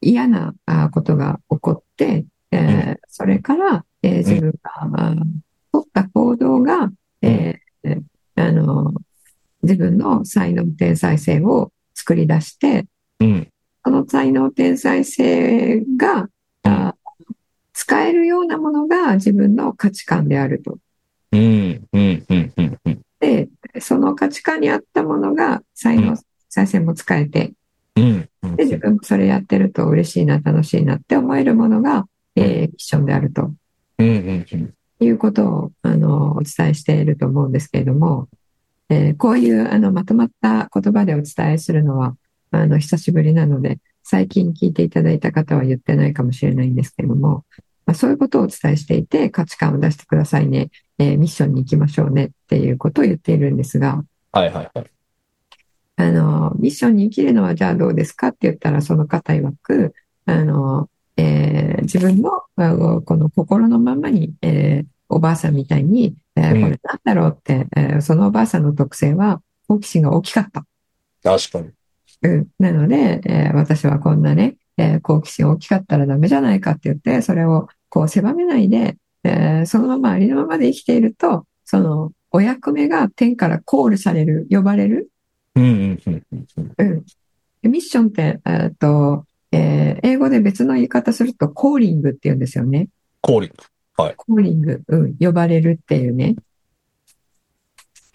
[0.00, 5.14] 嫌なあことが起こって、えーそれから、えー自分が、あ
[5.72, 8.02] 取った行動が、えー
[8.34, 8.94] あの、
[9.62, 12.86] 自分の才能天才性を作り出して、
[13.20, 13.48] うん、
[13.84, 16.28] その才能天才性が、
[16.64, 16.94] あ
[17.72, 20.78] 使えるようなものが自分の価値観であると。
[23.20, 23.48] で、
[23.80, 26.16] その価値観に合ったものが才能、
[26.48, 27.54] 再生も使えて、
[27.96, 28.56] うん、うん。
[28.56, 33.52] で、自分もそれやってると嬉しいな、楽しいなって思えるものが、えーミッションであると。
[35.00, 38.28] いうことを、あの、お伝えしていると思うんですけれども、
[38.88, 42.16] えーこういう、あの、まとまった言葉でお伝えするのは、
[42.50, 47.44] あの、久しぶりなので、最近聞いていただいた方は言ってないかもしれないんですけれども、
[47.86, 54.86] まあ、そういうことをお伝えしていて、価値観を出してくださいね、えーミッションに行きましょうねっていうことを言っているんですが、はい、はい、はい。
[55.96, 59.94] あの、ミッションに生きるのはじゃあどうですかって言ったら、その方曰く、
[60.26, 60.88] あの、
[61.22, 62.30] えー自分の
[63.02, 70.64] この心のままに、えーおばあさんみたいに、えーうんこれなんだろうって、えーそのおばあさんの特性は好奇心が大きかった。
[71.22, 71.70] 確かに。
[72.22, 85.10] うん、なので、えー私はこんなね、えー好奇心大きかったらダメじゃないかって言って、それをこう狭めないで、えーそのままありのままで生きていると、そのお役目が天からコールされる、呼ばれる。
[85.54, 86.72] うんうんうんうんうん。
[86.78, 87.04] うん。
[87.60, 92.88] でミッションって、えーっと、えー英語で別の言い方すると、コーリングって言うんですよね。
[93.20, 93.56] コーリング。
[94.16, 96.34] コーリング、うん、呼ばれるっていうね。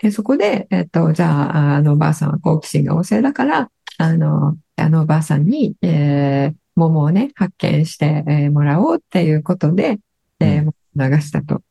[0.02, 10.00] で、そこで、えっと、じゃあ、あのおばあさんは好奇心が旺盛だから、あの、あのおばあさんに、えー桃をね、発見して、えーもらおうっていうことで、
[10.40, 11.62] えー流したと。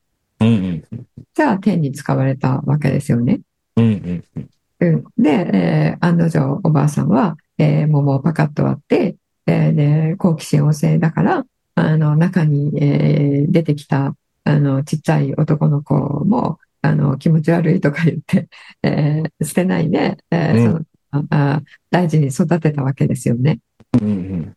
[0.40, 1.06] うんうんうん。
[1.34, 3.40] じゃあ、天に使われたわけですよね。
[3.76, 4.48] うんうんうん。
[4.80, 5.04] うん。
[5.22, 18.48] で、えー案の定、おばあさんは、えー桃をパカッと割って、えーで、好奇心旺盛だから、あの、中に、えー出てきた、あの、ちっちゃい男の子も、あの、気持ち悪いとか言って、
[18.82, 23.60] えー捨てないで、えーうんそのあ大事に育てたわけですよね。
[24.00, 24.12] うんう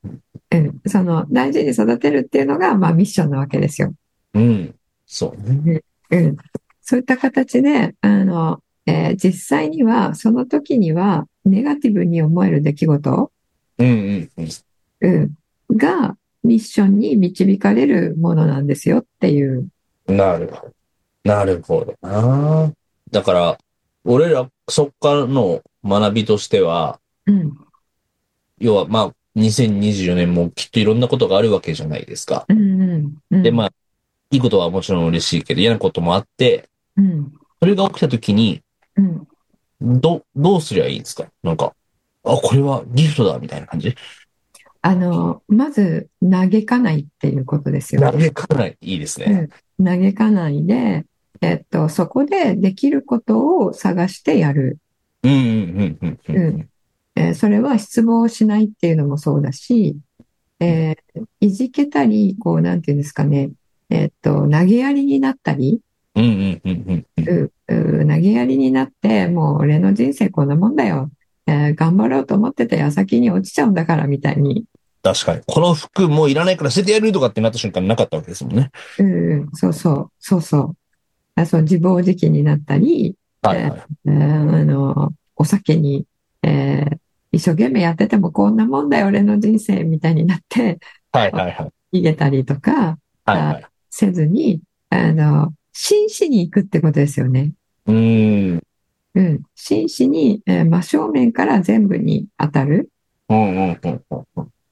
[0.08, 0.20] ん
[0.52, 0.82] うん。
[0.88, 3.94] その、大事に育てるっていうのが、まあ、ミッションなわけですよ。
[4.34, 4.42] うん。
[4.42, 4.76] うん。
[5.06, 5.82] そうね。
[6.10, 6.36] うん。
[6.82, 13.32] そういった形で、あの、えー実際には、その時には、ネガティブに思える出来事、
[13.78, 14.48] うんうんうん。
[15.02, 15.32] うん、
[15.76, 19.70] がミッションに導かれるものなんですよっていう。
[20.08, 20.74] なるほど。
[21.24, 22.72] なるほどな。
[23.12, 23.58] だから、
[24.06, 27.58] 俺ら、そっからの学びとしては、うん、
[28.60, 32.46] 要は、まあ、2024年もきっといろんなことがあるわけじゃないですか。
[32.50, 33.44] うん、うん、うん。
[33.44, 33.74] で、まあ、
[34.32, 38.62] いいことはもちろん嬉しいけど、嫌なこともあって、うん、それが起きた時に、
[38.96, 39.28] うん。
[39.82, 41.26] ど、どうすりゃいいんですか？
[41.44, 41.74] なんか、
[42.24, 43.96] あ、これはギフトだみたいな感じ？
[44.82, 48.02] あの、まず、嘆かないっていうことですよ。
[48.02, 48.78] 嘆かない。
[48.82, 49.50] いいですね。
[49.84, 51.06] 嘆かないで、
[51.42, 54.78] えっと、そこでできることを探してやる。
[55.24, 56.44] うんうんうんうんうん。
[56.46, 56.70] うん
[57.16, 59.98] えーそれは失望しないっていうのもそうだし、
[60.62, 63.52] えーいじけたり、こう、なんていうんですかね、
[63.90, 65.82] えっと、投げやりになったり、
[66.16, 67.36] うんうんうんうんうん。
[67.36, 71.12] うう投げやりになって、もう俺の人生こんなもんだよ。
[71.50, 74.66] えー頑張ろうと思ってた矢先に落ちちゃうんだからみたいに、
[75.02, 75.42] 確かに。
[75.48, 78.70] この服もういらないから捨ててやるとかってなった瞬間なかったわけですもんね。
[79.00, 80.76] うん、そうそう、そうそう。
[81.36, 83.82] あそう自暴自棄になったり、はいはい。
[84.08, 86.06] えーあの、お酒に、
[86.44, 86.98] えー
[87.32, 90.80] 一生懸命やっててもこんなもんだよ、俺の人生みたいになって
[91.12, 92.00] はいはいはい。
[92.00, 93.66] 逃げたりとかはいはい。
[93.92, 97.52] せずに、あの、真摯に行くってことですよね。
[97.86, 98.64] うーん。
[99.16, 99.42] うん。
[99.56, 102.90] 真摯に、えー真正面から全部に当たる。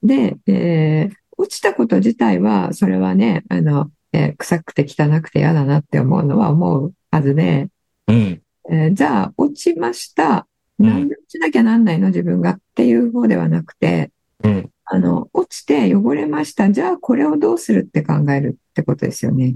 [0.04, 7.68] で、えー落ちたこと自体は、それはね、あの、えー臭くて汚くて嫌だなって思うのは思うはずで、
[8.08, 8.42] うん。
[8.70, 10.48] えーじゃあ、落ちました。
[10.80, 12.08] うんなんで落ちなきゃなんないの？
[12.10, 14.12] 自分がっていう方ではなくて、
[14.44, 14.70] うん。
[14.86, 16.72] あの、落ちて汚れました。
[16.72, 19.56] じゃあ、これをどうするって考えるってことですよね。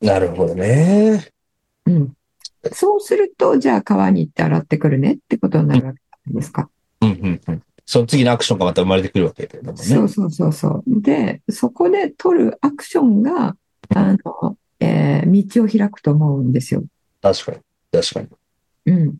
[0.00, 1.26] なるほどね。
[1.86, 2.12] うん。
[2.72, 5.98] そうすると、じゃあ、川に行って洗ってくるねってことになるわけ
[6.32, 6.68] ですか？
[7.00, 7.62] うんうんうん。
[7.84, 9.82] その次のアクションがまた生まれてくるわけだもんね。
[9.82, 10.82] そうそうそうそう。
[10.86, 13.56] で、そこで取るアクションが、
[13.94, 16.84] あの、えー道を開くと思うんですよ。
[17.22, 17.58] 確かに。
[17.92, 18.28] 確かに。
[18.86, 19.16] うん。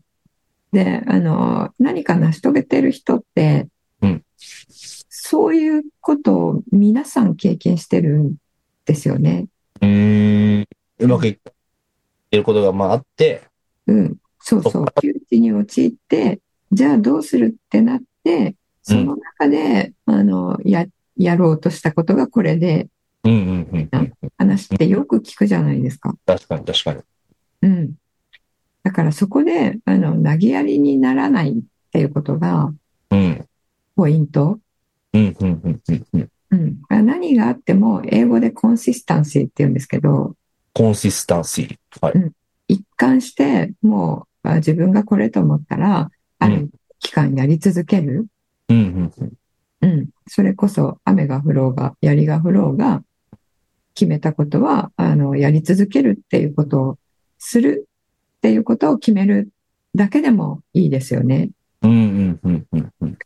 [0.71, 3.67] で、あの、何か成し遂げてる人って、
[4.01, 4.23] うん
[5.09, 8.35] そういうことを皆さん経験してるん
[8.85, 9.47] ですよね。
[9.81, 10.65] うーん。
[10.99, 11.37] うまくい
[12.37, 13.41] ってることがまああって、
[13.87, 14.17] うん。
[14.39, 14.85] そうそう。
[15.01, 16.39] 窮地に陥って、
[16.71, 20.85] じゃあどうするってなって、その中で、あの、や、
[21.17, 22.87] やろうとしたことがこれで、
[23.23, 23.39] うんうん
[23.71, 24.13] うんうん。
[24.37, 26.15] 話ってよく聞くじゃないですか。
[26.25, 27.01] 確かに確かに。
[27.63, 27.93] うん。
[28.83, 31.55] だからそこで、あの、投げやりにならないっ
[31.91, 32.71] ていうことが
[33.11, 33.45] うん。
[33.95, 34.59] ポイント。
[35.13, 36.29] うんうんうんうんうん。
[36.51, 37.05] うん。
[37.05, 40.35] 何があっても、英語でコンシスタンシーって言うんですけど、
[40.77, 42.05] コンシスタンシー。
[42.05, 42.31] はい。
[42.67, 48.27] 一貫して、もう、あ自分がこれと思ったら、ある期間やり続ける。
[48.69, 49.33] うんうんうん。
[49.81, 50.09] うん。
[50.27, 53.01] それこそ、雨が降ろうが、槍が降ろうが、
[53.95, 56.97] 決めたことは、あの、やり続けるっていうことを
[57.39, 57.87] する
[58.37, 59.49] っていうことを決める
[59.95, 61.49] だけでもいいですよね。
[61.81, 63.17] うんうんうんうんうん。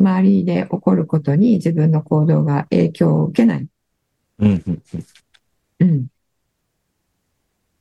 [0.00, 3.68] 周りで起こることに自分の行動が影響を受けない。
[4.40, 5.04] うんうんうん。
[5.78, 6.06] うん。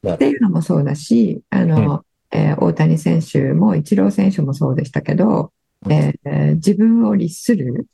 [0.04, 5.52] なるっていうのもそうだし、あの、えー大谷選手もイチロー選手もそうでしたけど、
[5.90, 7.88] えー自分を律する、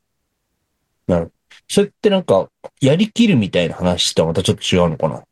[1.68, 2.50] それってなんか、
[2.82, 5.24] やりきるみたいな話とはまたちょっと違うのかな？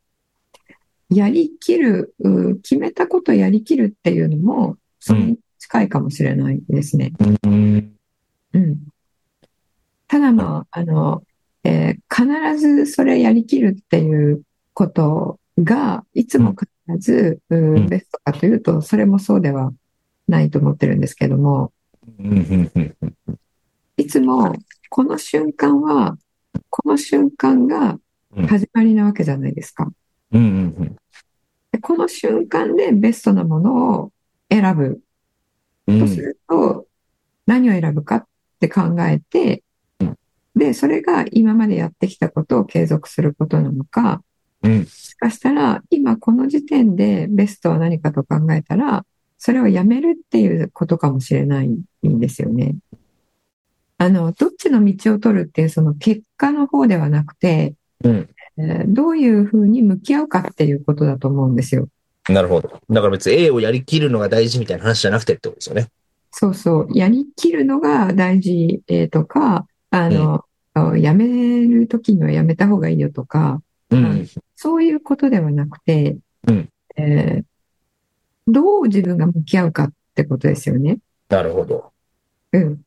[1.10, 7.14] やりきる、う決めたことやりきるっていうのも、それに近いかもしれないですね。
[7.44, 7.94] うん。
[8.54, 8.78] うん。
[10.08, 11.24] ただまあ、あの、
[11.64, 14.42] えー必ずそれやりきるっていう
[14.74, 16.68] ことが、いつも必
[17.00, 17.88] ず、ううん。
[17.88, 19.74] ベストかというと、それもそうでは
[20.28, 21.72] ないと思ってるんですけども、
[23.98, 24.56] いつも
[24.90, 26.18] この瞬間は、
[26.70, 27.98] この瞬間が
[28.48, 29.92] 始まりなわけじゃないですか。
[31.82, 34.12] この瞬間でベストなものを
[34.50, 35.02] 選ぶ。
[35.88, 36.00] うん。
[36.00, 36.88] とすると、
[37.46, 38.28] 何を選ぶかっ
[38.60, 39.64] て考えて
[40.00, 40.18] うん、
[40.56, 44.24] で、それが今までやってきたことを継続することなのか、
[44.66, 49.06] うんもしかしたら今この時点でベストは何かと考えたら、
[49.38, 52.76] それをやめるっていうことかもしれないんですよね。
[53.98, 58.30] あの、どっちの道を取るっていうその結果の方ではなくて、うん。
[58.58, 61.88] えーどういうふうに向き合うかっていうことだと思うんですよ。
[62.30, 62.70] なるほど。
[62.90, 65.90] だから別に A をやりきるのが大事みたいな話じゃなくてってことですよね。
[66.32, 70.44] そうそう、やりきるのが大事、えーとか、あの、
[70.98, 74.28] やめるときにはやめた方がいいよとか、うん。
[74.56, 77.44] そういうことではなくて、うんえー
[78.48, 81.00] どう自分が向き合うかってことですよね。
[81.30, 81.92] なるほど。
[82.52, 82.82] うん。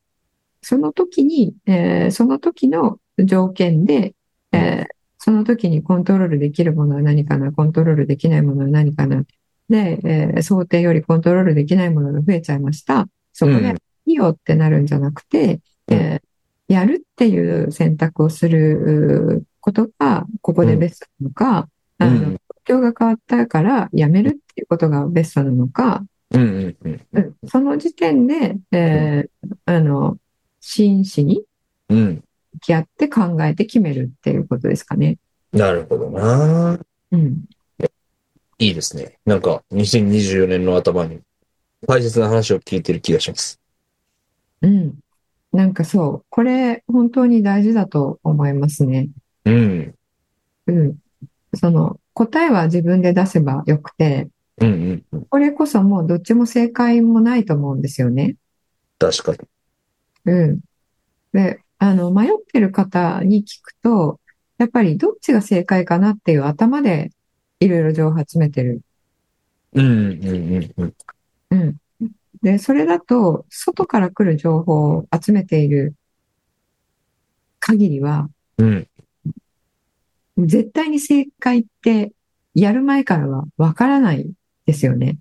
[0.61, 4.13] その時に、えーその時の条件で、
[4.53, 4.85] えー
[5.17, 9.25] その時にコントロールできるものは何かな、コントロールできないものは何かな。
[9.69, 13.09] で、えー想定よりコントロールできないものが増えちゃいました。
[13.33, 16.29] そこでうん、いいよってなるんじゃなくて、えー
[16.69, 27.01] やるっていう選択をするうことが、ここでベストなのか、あの、うん状況が変わったからやめるっていうことがベストなのか、うんうんうん。
[27.13, 30.17] うんその時点で、えーあの、
[30.59, 31.43] 真摯に
[31.89, 32.23] うん。
[32.53, 35.17] 向き合って考えて決めるっていうことですかね。
[35.51, 36.79] なるほどな。
[37.11, 37.45] うん。
[38.59, 39.17] いいですね。
[39.25, 41.21] なんか、2024年の頭に
[41.87, 43.59] 大切な話を聞いてる気がします。
[44.61, 44.99] うん。
[45.53, 49.09] なんかそう、これ本当に大事だと思いますね。
[49.45, 49.95] うん。
[50.67, 50.97] うん。
[51.55, 54.29] その、答えは自分で出せばよくて、
[54.61, 55.25] うんうんうん。
[55.25, 58.35] これこそもうどっちも正解もないと思うんですよね。
[58.99, 59.39] 確かに。
[60.25, 60.59] うん。
[61.31, 64.19] で、あの、迷ってる方に聞くと、
[64.57, 67.11] やっぱりどっちが正解かなっていう頭で
[67.59, 68.81] いろいろ情報集めてる。
[69.73, 70.93] うんうんうんうん。
[71.51, 71.77] うん。
[72.41, 75.95] で、それだと、外から来る情報を集めている
[77.59, 78.88] 限りは、うん。
[80.45, 82.11] 絶対に正解って
[82.53, 84.31] やる前からはわからない
[84.65, 85.17] ですよね。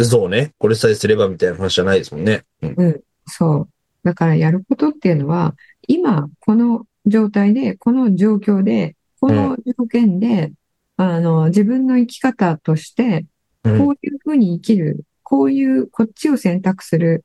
[0.00, 0.52] そうね。
[0.58, 2.44] これさえすればみたいな話じゃないですもんね。
[2.62, 2.74] うん。
[2.76, 3.00] うん。
[3.26, 3.68] そう。
[4.04, 5.54] だからやることっていうのは、
[5.86, 10.52] 今この状態で、この状況で、この条件で、
[10.96, 13.26] あの、自分の生き方として、
[13.64, 17.24] うんこういうふうに生きる、こういう、こっちを選択する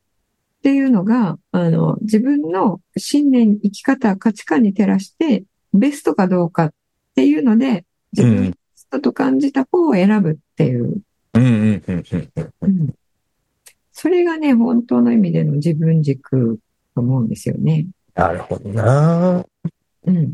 [0.58, 6.74] っていうのが、あの、自分の信念、生き方、価値観に照らして、ベストかどうかっ
[7.16, 11.02] ていうので、自分にベストと感じた方を選ぶっていう。
[11.34, 12.52] うんうんうんうんうん。
[12.62, 12.96] うん
[13.96, 16.60] それがね、本当の意味での自分軸
[16.96, 17.86] と思うんですよね。
[18.16, 19.46] なるほどな。
[20.06, 20.34] うん。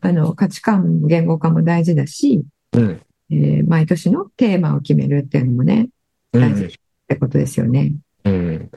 [0.00, 3.02] あの、価値観、言語化も大事だし、うん。
[3.30, 5.88] えー毎年のテーマを決めるっていうのもね、
[6.32, 6.68] うん大事っ
[7.08, 7.94] てことですよね。
[8.24, 8.70] うん。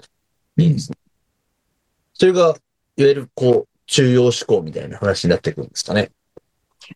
[0.58, 0.98] いいですね。
[2.14, 2.56] それが、いわ
[2.96, 6.12] ゆる、こう、中庸思考みたいな話になってくるんですかね。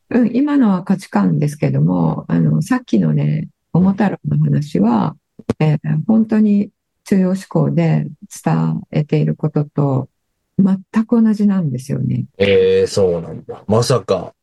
[0.10, 5.16] うん、今のは価値観ですけども、あの、さっきのね、桃太郎の話は、
[5.60, 6.72] えー本当に
[7.06, 8.08] 中央思考で
[8.44, 10.10] 伝えていることと
[10.60, 12.26] 全く同じなんですよね。
[12.38, 13.64] ええそうなんだ。
[13.68, 14.34] まさか、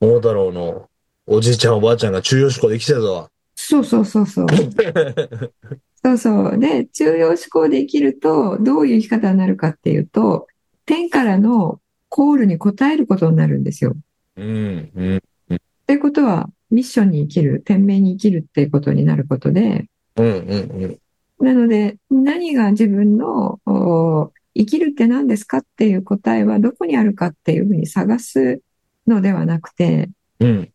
[0.00, 0.88] 桃太郎の
[1.26, 3.30] おじいちゃんおばあちゃんが中庸思考できてたとは。
[3.56, 4.46] そうそうそうそう。
[6.04, 6.58] そうそう。
[6.58, 10.46] で、中央思考で生きると、どういう生き方になるかっていうと、
[10.84, 13.96] 天からのコールに応えることになるんですよ。
[14.36, 20.98] うん、うん、ということは、ミッションに生きる、天命に生きるっていうことになることで、うん、う
[21.40, 28.62] ん、なので、何が自分のお生きるって何ですかっていう答えはどこにあるかっていうふうに探す
[29.06, 30.10] のではなくて、
[30.40, 30.72] うん、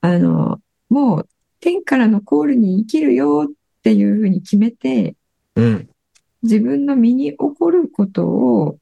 [0.00, 1.28] あの、もう
[1.60, 3.52] 天からのコールに生きるよっ
[3.82, 5.16] ていうふうに決めて、
[5.56, 5.88] うん、
[6.42, 8.78] 自分の身に起こることを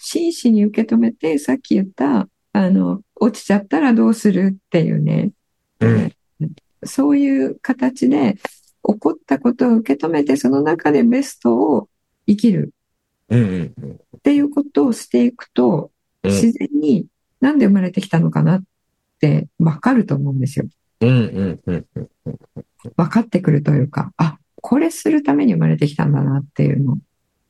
[0.00, 2.28] 真摯に受け止めて、さっき言った、
[2.58, 5.30] あの、落ちちゃったらどうするっていうね、
[5.78, 6.12] うん、
[6.82, 8.34] そういう形で
[8.84, 11.88] 起こったことを受け止めて、その中でベストを
[12.26, 12.74] 生きる
[13.28, 13.92] うんうんうん。
[13.92, 15.92] っていうことをしていくと、
[16.24, 17.06] うん自然に
[17.40, 18.62] なんで生まれてきたのかなっ
[19.20, 20.66] てわかると思うんですよ。
[21.00, 22.38] うんうんうんうん。
[22.96, 26.98] 分かってくるというか、あ、これするために生まれてきたんだなっていうの。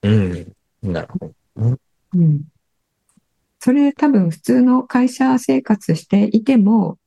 [0.03, 0.53] うん。
[0.83, 1.19] なるほ
[1.57, 1.79] ど。
[2.15, 2.43] うん。
[3.61, 6.99] それ多分普通の会社生活していても、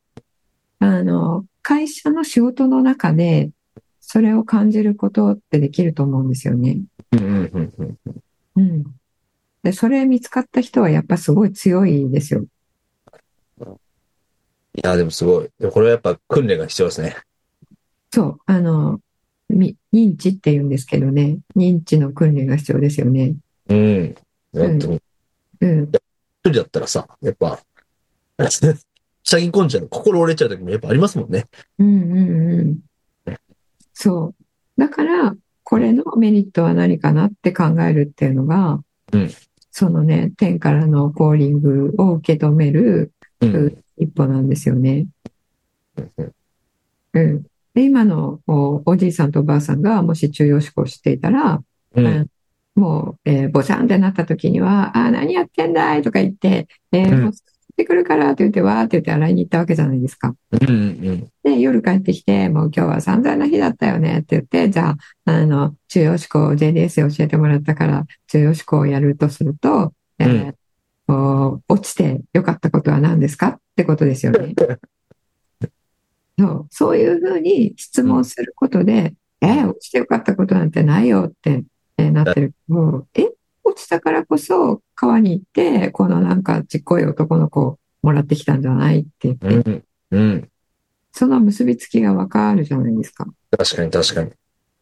[0.80, 3.52] あの、会社の仕事の中で
[4.00, 6.82] それを感じることってできると思うんですよね。
[7.14, 7.98] うんうんうんうん。
[8.56, 8.84] うん。
[9.64, 12.46] で、それ見つかった人はやっぱすごい強いですよ。
[13.62, 13.66] い
[14.84, 15.50] や、でもすごい。
[15.60, 17.16] でもこれはやっぱ訓練が必要ですね。
[18.12, 19.00] そう、あの、
[19.50, 23.36] み認知って言うんですけどね、認知の訓練が必要ですよね。
[23.70, 24.16] うん。
[24.54, 25.02] 本当に。
[25.62, 25.92] うん。
[26.44, 27.60] 一人だったらさ、やっぱ、
[29.24, 31.46] 下着込んじゃう、心折れちゃう時もやっぱありますもんね。
[31.78, 32.80] うんうんうん。
[33.94, 34.82] そう。
[34.82, 38.84] だから、これのメリットは何かなって考えるっていうのが、
[39.14, 39.30] うん
[39.74, 43.84] そのね、天からのコーリングを受け止めるうん。
[43.98, 45.08] 一歩なんですよね。
[47.14, 47.44] うん。
[47.74, 51.62] で、今のおおじいさんとおばあさんがもし中央思考していたら、
[51.96, 52.28] うん。
[52.76, 57.24] もう、えー、ボチャンってなった時には、あー、何やってんだいとか言って、えーうん。
[57.24, 60.36] もう、ってくるからって言って、わーって言って洗いに行ったわけじゃないですか。
[60.52, 60.74] うんう
[61.12, 70.54] んで、夜帰ってきて、もう今日は散々な日だったよねって言って、じゃあ、あの、中央思考 JDS 教えてもらったから、中央思考をやるとすると、えー
[71.08, 74.54] こう落ちて良かったことは何ですかってことですよね。
[76.40, 81.66] そう、そういうふうに質問することで、えー落ちて良かったことなんてないよって、
[81.98, 83.30] えーなってるけど、え、
[83.64, 89.84] 落ちたからこそ川に行って、このなんかちっこい男の子をもらってきたんじゃないって言って、うん。
[90.12, 90.20] うん。
[90.20, 90.50] うん。
[91.12, 93.26] その結びつきがわかるじゃないですか。
[93.58, 94.32] 確かに確かに。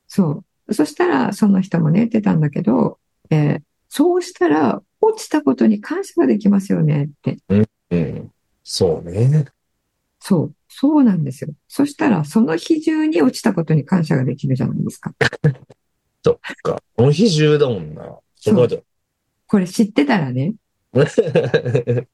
[0.07, 0.73] そう。
[0.73, 2.99] そしたら、その人もね、言ってたんだけど、
[3.29, 7.37] えーそうしたら、落ちたことに感謝ができますよねって。
[7.49, 8.31] うん。
[8.63, 9.45] そうね。
[10.19, 10.55] そう。
[10.67, 11.49] そうなんですよ。
[11.67, 15.11] そしたら、その日中に落ちたことに感謝ができるじゃないですか。
[16.23, 16.81] そっか。
[16.95, 18.17] この日中だもんな。
[18.35, 18.67] そこ。
[19.47, 20.53] これ知ってたらね、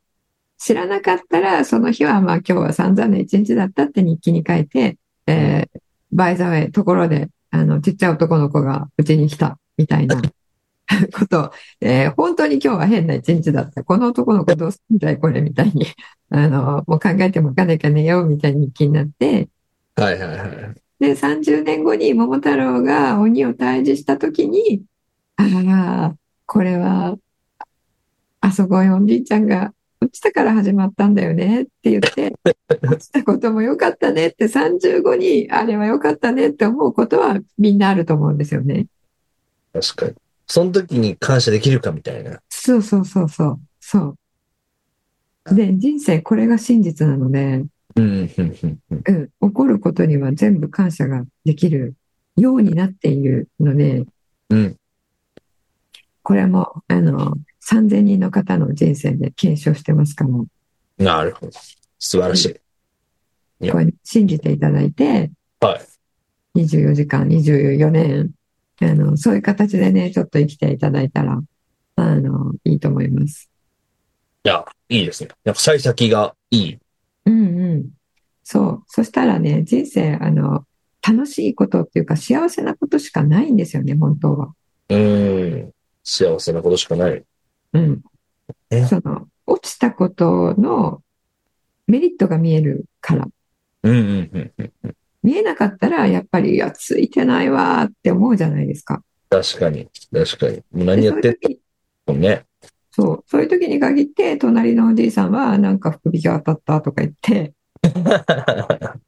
[0.58, 4.98] 知らなかったら、その日はまあ今日は散々な一日だったって日記に書いて、
[5.28, 5.80] えー、
[6.12, 10.16] バイザウェイ、ところで、あの、ちっちゃい男の子がうちに来た、みたいな
[11.14, 11.52] こと、
[11.82, 13.84] えー本当に今日は変な一日だった。
[13.84, 15.88] この男の子どうすんだい、これ、みたいに、
[16.30, 19.50] あの、もう考えてもかなきゃ寝よう、みたいに気になって、
[19.96, 20.85] はいはいはい。
[21.00, 24.84] で、30年後に桃太郎が鬼を退治したときに、
[25.38, 25.44] あ
[26.12, 26.16] あ、
[26.46, 27.18] これは、
[28.42, 32.34] あそこへおじいちゃんが落ちたから始まったんだよねって言って、
[32.84, 38.88] 落ちたことも良かったねって35に、あれは良かったねって思うことはみんなあると思うんですよね。
[39.74, 40.14] 確かに。
[40.48, 42.40] その時に感謝できるかみたいな。
[42.50, 43.60] そうそうそうそう。
[43.80, 44.16] そ
[45.52, 45.56] う。
[45.56, 47.66] で、人生これが真実なので、
[47.96, 49.02] うん、うん、うん、うん。
[49.08, 51.96] うん、起こることには全部感謝ができる
[52.36, 54.06] ようになっているので、
[54.50, 54.78] うん。
[56.22, 60.46] これも、あの、3000人の方の人生で検証してますから、こ
[60.98, 61.52] なるほど。
[62.00, 62.56] 素晴らしい。
[63.62, 65.80] いやれ信じていただいて、は
[66.56, 66.60] い。
[66.60, 68.32] 24時間、24年、
[68.82, 71.42] あの、そういう形でね、ちょっと生きていただいたら、
[71.96, 73.50] あの、いいと思います。
[74.44, 75.30] いや、いいですね。
[75.44, 76.78] やっぱ幸先がいい。
[77.26, 77.90] うんうん。
[78.44, 78.84] そう。
[78.88, 80.66] そしたらね、人生、あの、
[81.08, 84.54] 楽しいことっていうか幸せなことしかないんですよね、本当は。
[84.90, 85.72] うーん。
[86.04, 87.24] 幸せなことしかない。
[87.74, 88.02] うん
[88.70, 88.86] え？
[88.86, 91.02] その、落ちたことの
[91.88, 93.28] メリットが見えるから。
[93.84, 94.96] うん、うん、うん、うん。
[95.24, 99.04] 見えなかったら、やっぱり、いや、ついてないわーって思うじゃないですか。
[99.30, 99.88] 確かに。
[100.14, 100.64] 確かに。
[100.72, 101.40] 何やって
[102.14, 102.46] んね。
[102.96, 107.54] そう、そういう時に限って、隣のおじいさんは、なんか福引き当たったとか言って、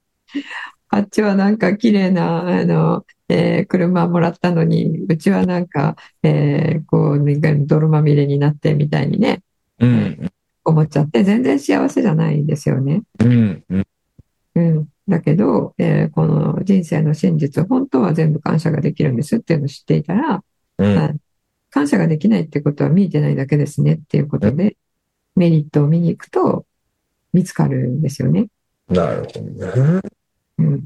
[0.90, 9.42] あっちはなんか綺麗な、あの、えー車もらったのに、うちはなんか、えーこう、なんか泥まみれになってみたいにね、
[9.80, 10.32] うん、
[10.66, 13.04] 思っちゃって、全然幸せじゃないですよね。
[13.22, 13.88] うん、うん。
[14.56, 14.90] うん。
[15.08, 20.44] だけど、えーこの人生の真実、本当は全部感謝ができるんですっていうのを知っていたら、
[20.78, 21.20] うん。
[21.72, 24.78] はい感謝ができないってことは見えてないだけですねっていうことで、
[25.36, 26.66] メリットを見に行くと
[27.34, 28.48] 見つかるんですよね。
[28.90, 30.02] なるほどね。
[30.60, 30.86] うん。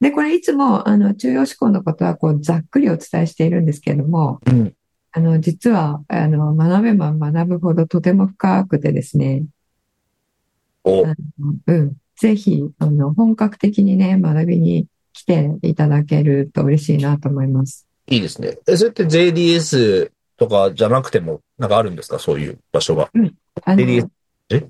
[0.00, 4.74] で、これいつも、あの、中央思考のことは、こう、ざっくりお伝えしているんですけれども、うん。
[5.12, 9.44] あの、実は、あの、学べば学ぶほどとても深くてですね、
[10.84, 11.04] お、
[11.66, 11.96] うん。
[12.16, 17.86] ぜひ、あの、本格的にね、学びに来ていただけると嬉しいなと思います。
[18.08, 18.58] いいですね。
[18.66, 22.18] え、それって JDS とかじゃなくても、なんかあるんですか？
[22.18, 23.10] そういう場所が。
[23.64, 24.08] あの JDS
[24.50, 24.66] え？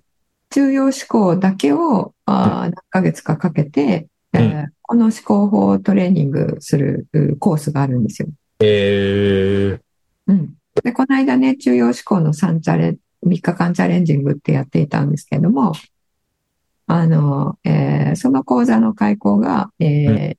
[0.51, 8.28] 中庸思考だけをあー何ヶ月かかけて、えーうこの思考法をトレーニングするうコースがあるんですよ。
[8.61, 9.80] えー、
[10.26, 10.55] うん。
[10.82, 15.72] で、この間ね、中庸思考の3チャレ、3日間チャレンジングってやっていたんですけども、
[16.87, 20.37] あの、えーその講座の開講が、えー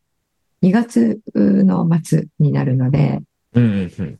[0.66, 3.22] 2月の末になるので、
[3.53, 4.20] うんうんうん。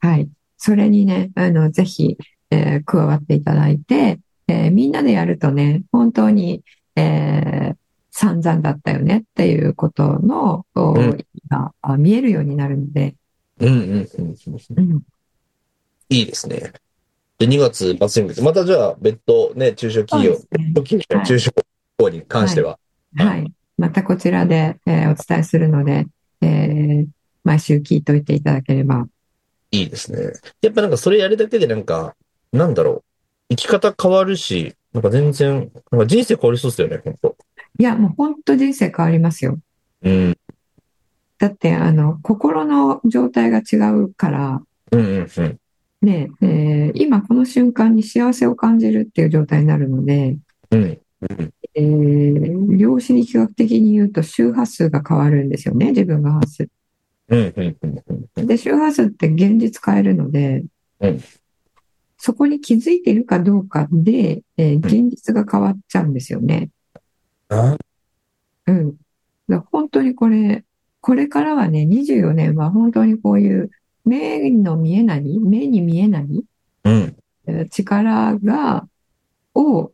[0.00, 0.28] はい。
[0.58, 2.18] それにね、あの、ぜひ、
[2.50, 6.62] えー加わっていただいて、えーみんなでやるとね、本当に、
[6.96, 7.76] えー
[8.14, 11.18] 散々だったよねっていうことの、おうん
[11.48, 13.14] があ見えるようになるので、
[13.58, 14.08] うんうんうん
[14.76, 14.90] うん。
[14.90, 15.02] うん、
[16.10, 16.72] いいですね。
[17.38, 20.74] で、2月末に向けて、またじゃあ別途ね、中小企業、ね
[21.24, 21.66] 中小企
[21.98, 22.78] 業に関しては、
[23.16, 23.52] はい。
[23.82, 26.06] またこちらで、えーお伝えするので、
[26.40, 27.06] えー
[27.42, 29.08] 毎週聞いといていただければ。
[29.72, 30.34] いいですね。
[30.60, 32.14] やっぱなんかそれやるだけでなんか、
[32.52, 33.04] なんだろう。
[33.48, 37.36] 生き方変わるし、なんか全然、なんか人生変わりそうですよね、本当
[37.80, 39.58] いや、もう本当人生変わりますよ。
[40.02, 40.36] うん。
[41.38, 44.62] だって、あの、心の状態が違うから、
[44.92, 45.58] うんうんうん。
[46.00, 50.36] ね、えー今この瞬間に幸せを感じるっていう状態になるので、
[50.70, 51.00] うん。
[51.22, 51.52] うん。
[51.74, 56.70] えー量子力学的に言うと周波数が変わるんですよね、自分が発する。
[57.28, 57.54] うん。
[57.56, 57.76] うん。
[57.82, 58.28] うん。
[58.36, 58.46] うん。
[58.46, 60.64] で、周波数って現実変えるので、
[61.00, 61.20] うん
[62.24, 66.70] そこに気づいているかどうかで、えー現実が変わっちゃうんですよね。
[67.48, 67.76] あ
[68.68, 68.96] うん。
[69.48, 70.64] だ本当にこれ、
[71.00, 73.70] これからはね、24年は本当にこういう
[74.04, 76.44] 目の見えない、目に見えない
[76.84, 77.16] うん。
[77.48, 78.86] えー力が、
[79.56, 79.90] を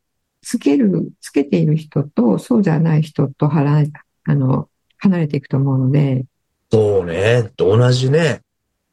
[0.49, 3.85] つける、つけている人と、そうじゃない人とはら、
[4.25, 6.25] あの、離れていくと思うので、
[6.73, 7.51] そうね。
[7.59, 8.41] 同じね。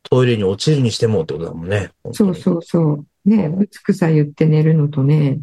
[0.03, 1.91] トイレに落ちるにしてもってことだもんね。
[2.12, 3.30] そうそうそう。
[3.30, 5.39] ね、ぶつくさ言って寝るのとね、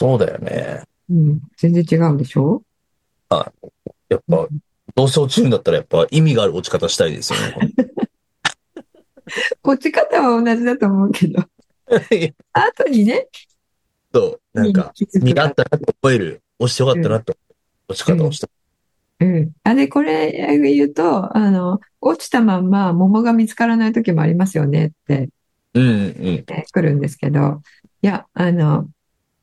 [0.00, 0.84] そうだよね。
[1.10, 2.62] うん、全然違うでしょ？
[3.28, 4.48] やっぱ、
[4.94, 7.72] どうせ落ちるんだったらやっぱ意味がある落ち方したいですよね。
[9.62, 11.44] 落ち方は同じだと思うけど、
[12.52, 13.28] 後にね、
[14.12, 14.92] そう、なんか、
[15.22, 17.36] 身があったなと思える、落ちてよかったなと、
[17.88, 18.48] 落ち方をした。
[19.20, 19.52] うん。
[19.64, 25.28] あれ、これ言うと、あの、落ちたまんま桃が見つからない時もありますよねって
[25.74, 26.22] うんうん。
[26.24, 27.62] ね来るんですけど、
[28.02, 28.88] いや、あの、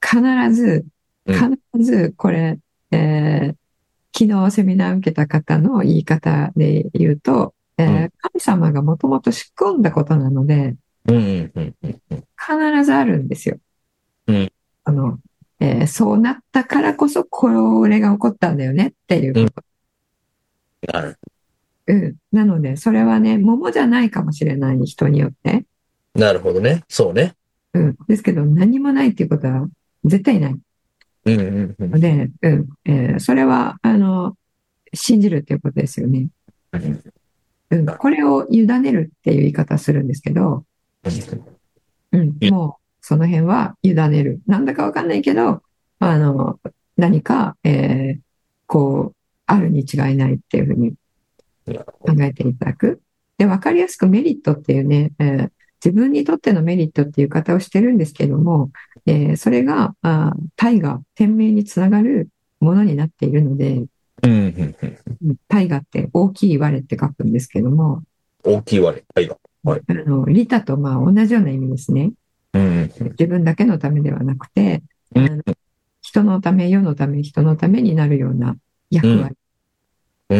[0.02, 0.22] 必
[0.54, 0.86] ず、
[1.26, 2.60] うん必ずこれ、
[2.92, 3.56] えー
[4.18, 10.76] 昨日セミナー受けた方の言い方で言うと、えーうん神様がもともと仕込んだことなので、
[11.08, 11.76] うんうんうん
[12.12, 12.24] うん。
[12.38, 13.58] 必ずあるんですよ。
[14.28, 14.52] うん
[14.86, 15.20] あの、
[15.60, 19.64] えーそうなったからこそ、これが起こったんだよねっていうこ
[20.84, 20.94] と。
[20.94, 21.18] なる
[21.88, 22.16] うん。
[22.32, 25.66] なので、それはね、桃じゃないかもしれない人によって。
[26.14, 26.84] なるほどね。
[26.88, 27.36] そうね。
[27.74, 27.98] うん。
[28.08, 29.68] ですけど、何もないっていうことは
[30.04, 30.56] 絶対ない
[31.26, 32.70] うんうんうんので、うん。
[32.86, 34.36] えーそれは、あの、
[34.94, 36.28] 信じるっていうことですよね。
[36.74, 37.04] うん。
[37.72, 37.86] うん。
[37.86, 40.64] これを委ねるっていう言い方するんですけど、
[42.12, 42.36] うん。
[42.42, 44.42] うんもう、その辺は委ねる。
[44.48, 45.62] なんだかわかんないけど、
[46.00, 46.60] あの、
[46.98, 48.20] 何か、えー
[48.66, 50.96] こう、あるに違いないっていうふうに
[51.68, 53.04] 考えていただく。
[53.38, 55.50] で、わかりやすくメリットっていうね、えー
[55.84, 58.72] 自分にとってのメリットっていう言い方をしてるんですけども、
[59.06, 62.30] えーそれが、あー大河、天命につながる
[62.60, 63.86] ものになっているので、
[65.48, 68.02] 大河って大きい我って書くんですけども、
[68.44, 69.06] 大きい割れ。
[69.14, 69.38] はいが。
[69.64, 72.14] はいあの、利他とまあ同じような意味ですね。
[72.56, 74.84] うんうん自分だけのためではなくて、
[75.16, 75.42] うん
[76.02, 78.56] 人のため、世のため、人のためになるような
[78.92, 79.36] 役割。
[80.30, 80.40] うん。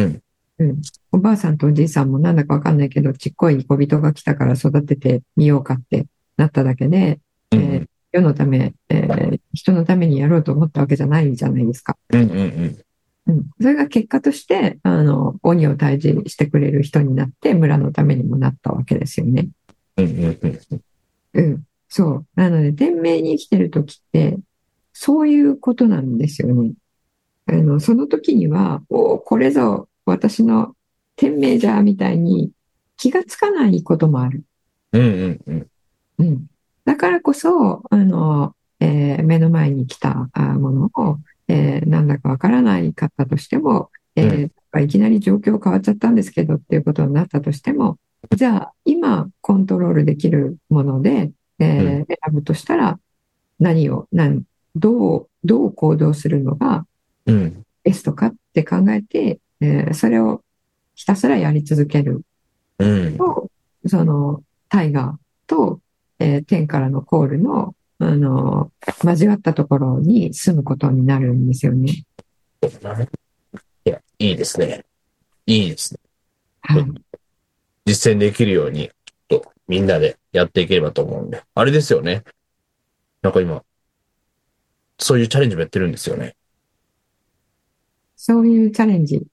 [0.58, 0.80] うん
[1.12, 6.06] おばあさんとおじいさんもなんだかわかんないけど、ちっこい小人が来たから育ててみようかって
[6.36, 7.20] なっただけで、
[7.52, 11.98] うんえー世のため、えー人のためにやろうと思ったわけじゃないじゃないですか。
[12.10, 12.78] うんうんうん。
[13.26, 13.50] うん。
[13.60, 19.48] それが結果として、あの、鬼を退治してくれる人になって、村のためにもなったわけですよね。
[19.96, 20.80] うんうんうん。
[21.34, 21.62] うん。
[21.88, 22.26] そう。
[22.34, 24.38] なので、天命に生きてる時って、
[24.92, 26.72] そういうことなんですよね。
[27.46, 30.74] あの、その時には、おーこれぞ私の
[31.16, 32.50] 天命じゃ、みたいに
[32.96, 34.44] 気がつかないこともある。
[34.92, 35.66] うんうんうん。
[36.18, 36.46] うん。
[36.84, 41.18] だからこそ、あの、えー目の前に来たあものを、
[41.48, 47.96] えーなんだかわからないかったとしても、えーうんいきなり状況変わっちゃったんですけどっていうことになったとしても、
[48.36, 52.98] じゃあ今コントロールできるもので、えー選ぶとしたら
[53.58, 54.42] 何を、何、
[54.74, 56.86] どう、どう行動するのが
[57.26, 57.62] うん。
[57.82, 60.42] ベストかって考えて、えーそれを
[60.94, 62.22] ひたすらやり続ける
[62.78, 63.16] うん。
[63.16, 63.50] と、
[63.86, 65.80] その、タイガーと、
[66.18, 68.70] えー天からのコールの、あの、
[69.02, 72.04] 交わったところに住むことになるんですよね。
[73.84, 74.84] いや、いいですね。
[75.46, 76.00] いいですね。
[76.62, 76.86] はい。
[77.86, 78.90] 実践できるように、
[79.68, 81.42] みんなでやっていければと思うんで。
[81.54, 82.24] あれですよね。
[83.22, 83.62] なんか今、
[84.98, 86.36] そういうチャレンジもやってるんですよね。
[88.16, 89.16] そういうチャレンジ。
[89.16, 89.24] そ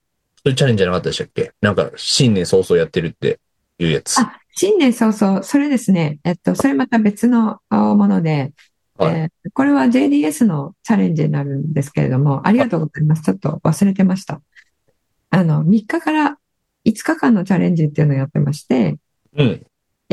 [0.46, 1.52] ういうチャレンジじゃなかったでしたっけ？
[1.60, 3.40] なんか、新年早々やってるって
[3.78, 4.20] いうやつ。
[4.20, 6.18] あ、新年早々、それですね。
[6.24, 8.52] えっと、それまた別のあもので、
[8.96, 13.22] はいえーこれは JDS のチャレンジになるんですけれども、ありがとうございます。
[13.22, 14.40] ちょっと忘れてました。
[15.30, 16.38] あの、3日から
[16.86, 18.96] 5日間のチャレンジっていうのをやってまして、
[19.36, 19.66] うん。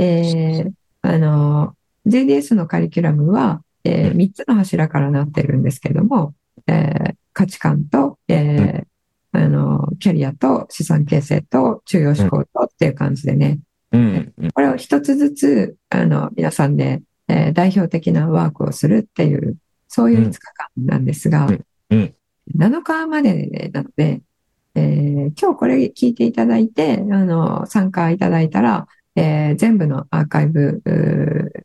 [0.03, 0.71] えー
[1.03, 1.75] あの、
[2.05, 4.17] JDS のカリキュラムは、えうん。
[4.17, 6.33] 3つの柱からなってるんですけれども、
[6.67, 8.83] えー価値観と、えー
[9.33, 13.59] あの、キャリアと資産形成と中央思考とっていう感じでね、
[13.91, 14.33] うん。
[14.37, 14.51] うん。
[14.51, 20.39] これを一つずつ、あの、皆さんで、えー代表的なワークをするっていう、そういう5日
[20.75, 21.65] 間なんですが、うん。
[21.89, 22.13] うん。
[22.57, 24.21] 7日までなので、
[24.75, 30.81] えー今日これ聞いていただいて、あの、参加いただいたら、えー全部のアーカイブ、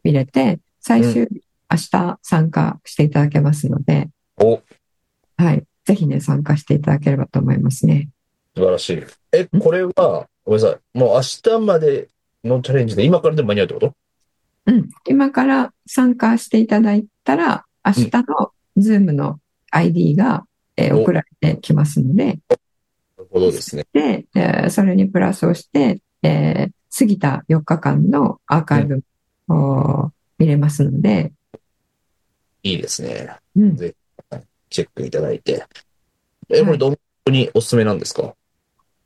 [0.02, 4.60] 見れて、最終日、明日参加していただけますので、お、
[5.36, 5.64] はい。
[5.84, 8.08] ぜひね、参加していただければと思いますね。
[8.56, 9.02] 素晴らしい。
[9.32, 10.98] え、これは、ごめんなさい。
[10.98, 12.08] もう明日まで
[12.44, 13.94] のチャレンジで今からでも間に合うってこと？
[14.66, 14.88] うん。
[15.06, 19.38] 今から参加していただいたら、明日の Zoom の
[19.70, 20.44] ID が、
[20.76, 22.32] えーお送られてきますので、な
[23.18, 23.86] るほどですね。
[23.92, 29.02] で、えーそれにプラスをして、えー過ぎた4日間のアーカイブ
[29.48, 31.32] を見れますので、
[32.62, 33.28] いいですね。
[33.54, 33.76] うん。
[33.76, 35.64] チェックいただいて。
[36.48, 38.34] え、これどんなにおすすめなんですか？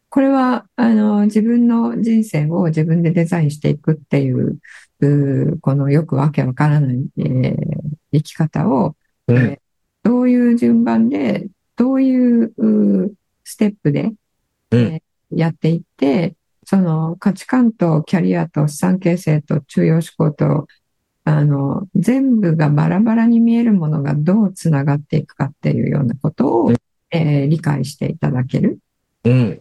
[0.09, 4.59] これは、あの、自分の人生を自分でデザインしていくっていう、
[5.01, 7.55] うーこのよくわけわからない、えー
[8.13, 8.97] 生き方を、
[9.29, 9.37] うん。
[9.37, 9.59] えー
[10.03, 12.53] どういう順番で、どういう
[13.45, 14.13] ステップで、
[14.71, 16.35] うんえーやっていって、
[16.71, 20.69] その価値観とキャリアと資産形成と中央思考と、
[21.25, 26.77] あの、全部がバラバラに見えるものがどうつながっていくかっていうようなことを、うん
[27.11, 28.79] えー理解していただける
[29.25, 29.61] うん。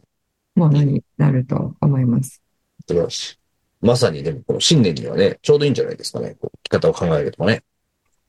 [0.53, 2.43] ものになると思います。
[2.87, 3.37] 素晴らしい。
[3.87, 6.35] まさにでも、この新年にはね、ちょうどいいんじゃないですかね。
[6.39, 7.63] こう生き方を考えるとかね。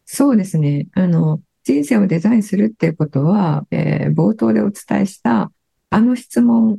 [0.07, 0.87] そうですね。
[0.95, 5.53] あの、人生をデザインするっていうことは、えー冒頭でお伝えした、
[5.91, 6.79] あの質問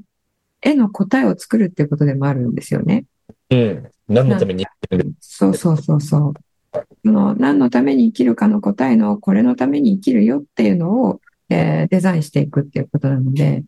[0.61, 3.05] への答えを作るっていうことでもあるんですよね。
[3.49, 3.91] うん。
[4.07, 4.65] 何のために
[5.19, 6.33] そうそうそうそう。
[7.03, 13.63] その何のために生きるかの答えのこれのために生きるよっていうのを、えーデザインしていくっていうことなので、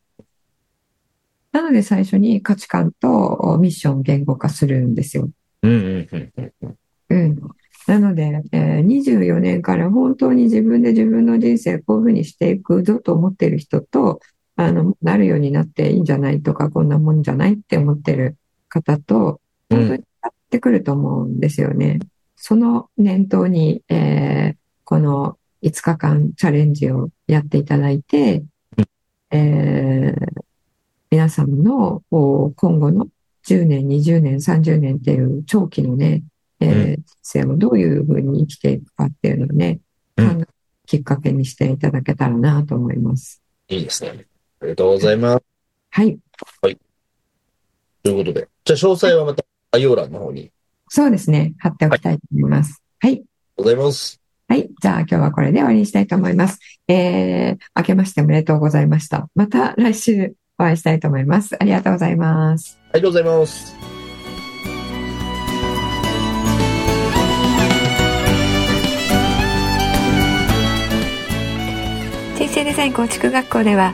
[1.52, 5.30] なので最初に価値観とミッションを言語化するんですよ。
[5.62, 6.78] うんうんうんうん。
[7.10, 7.40] うん。
[7.88, 14.20] なので、えー24年から本当に自分で自分の人生こういうふうにしていくぞと思っている人と、
[14.56, 18.38] あの、なるようになっていいんじゃないとか、こんなもんじゃないって思ってる
[18.70, 22.00] 方と、うん本当にやってくると思うんですよね。
[22.36, 28.44] その念頭に、えーこの5日間チャレンジをやっていただいて、
[29.32, 30.44] えー
[31.10, 33.08] 皆さんの今後の
[33.48, 36.24] 10年、20年、30年っていう長期のね、
[36.60, 39.80] えー人生をどういうふうに生きていくかっていうのをね、
[40.18, 40.48] うん
[40.86, 43.42] きっかけにしていただけたらなと思います。
[43.70, 44.28] いいですね。
[44.64, 45.44] ありがとうございます。
[45.92, 46.18] はい。
[48.02, 48.48] ということで。
[48.64, 49.44] じゃあ、詳細はまた
[49.74, 50.52] 概要欄の方に。
[50.88, 51.54] そうですね。
[51.60, 52.82] 貼っておきたいと思います。
[53.00, 53.12] はい。
[53.12, 54.22] ありがとうございます。
[54.48, 54.70] はい。
[54.82, 56.60] じゃあ今日はこれで終わりにしたいと思います。
[56.88, 59.28] えー、明けましておめでとうございました。
[59.36, 61.58] また来週お会いしたいと思います。
[61.60, 62.80] ありがとうございます。
[62.94, 63.76] ありがとうございます。
[72.38, 73.94] 人生デザイン構築学校では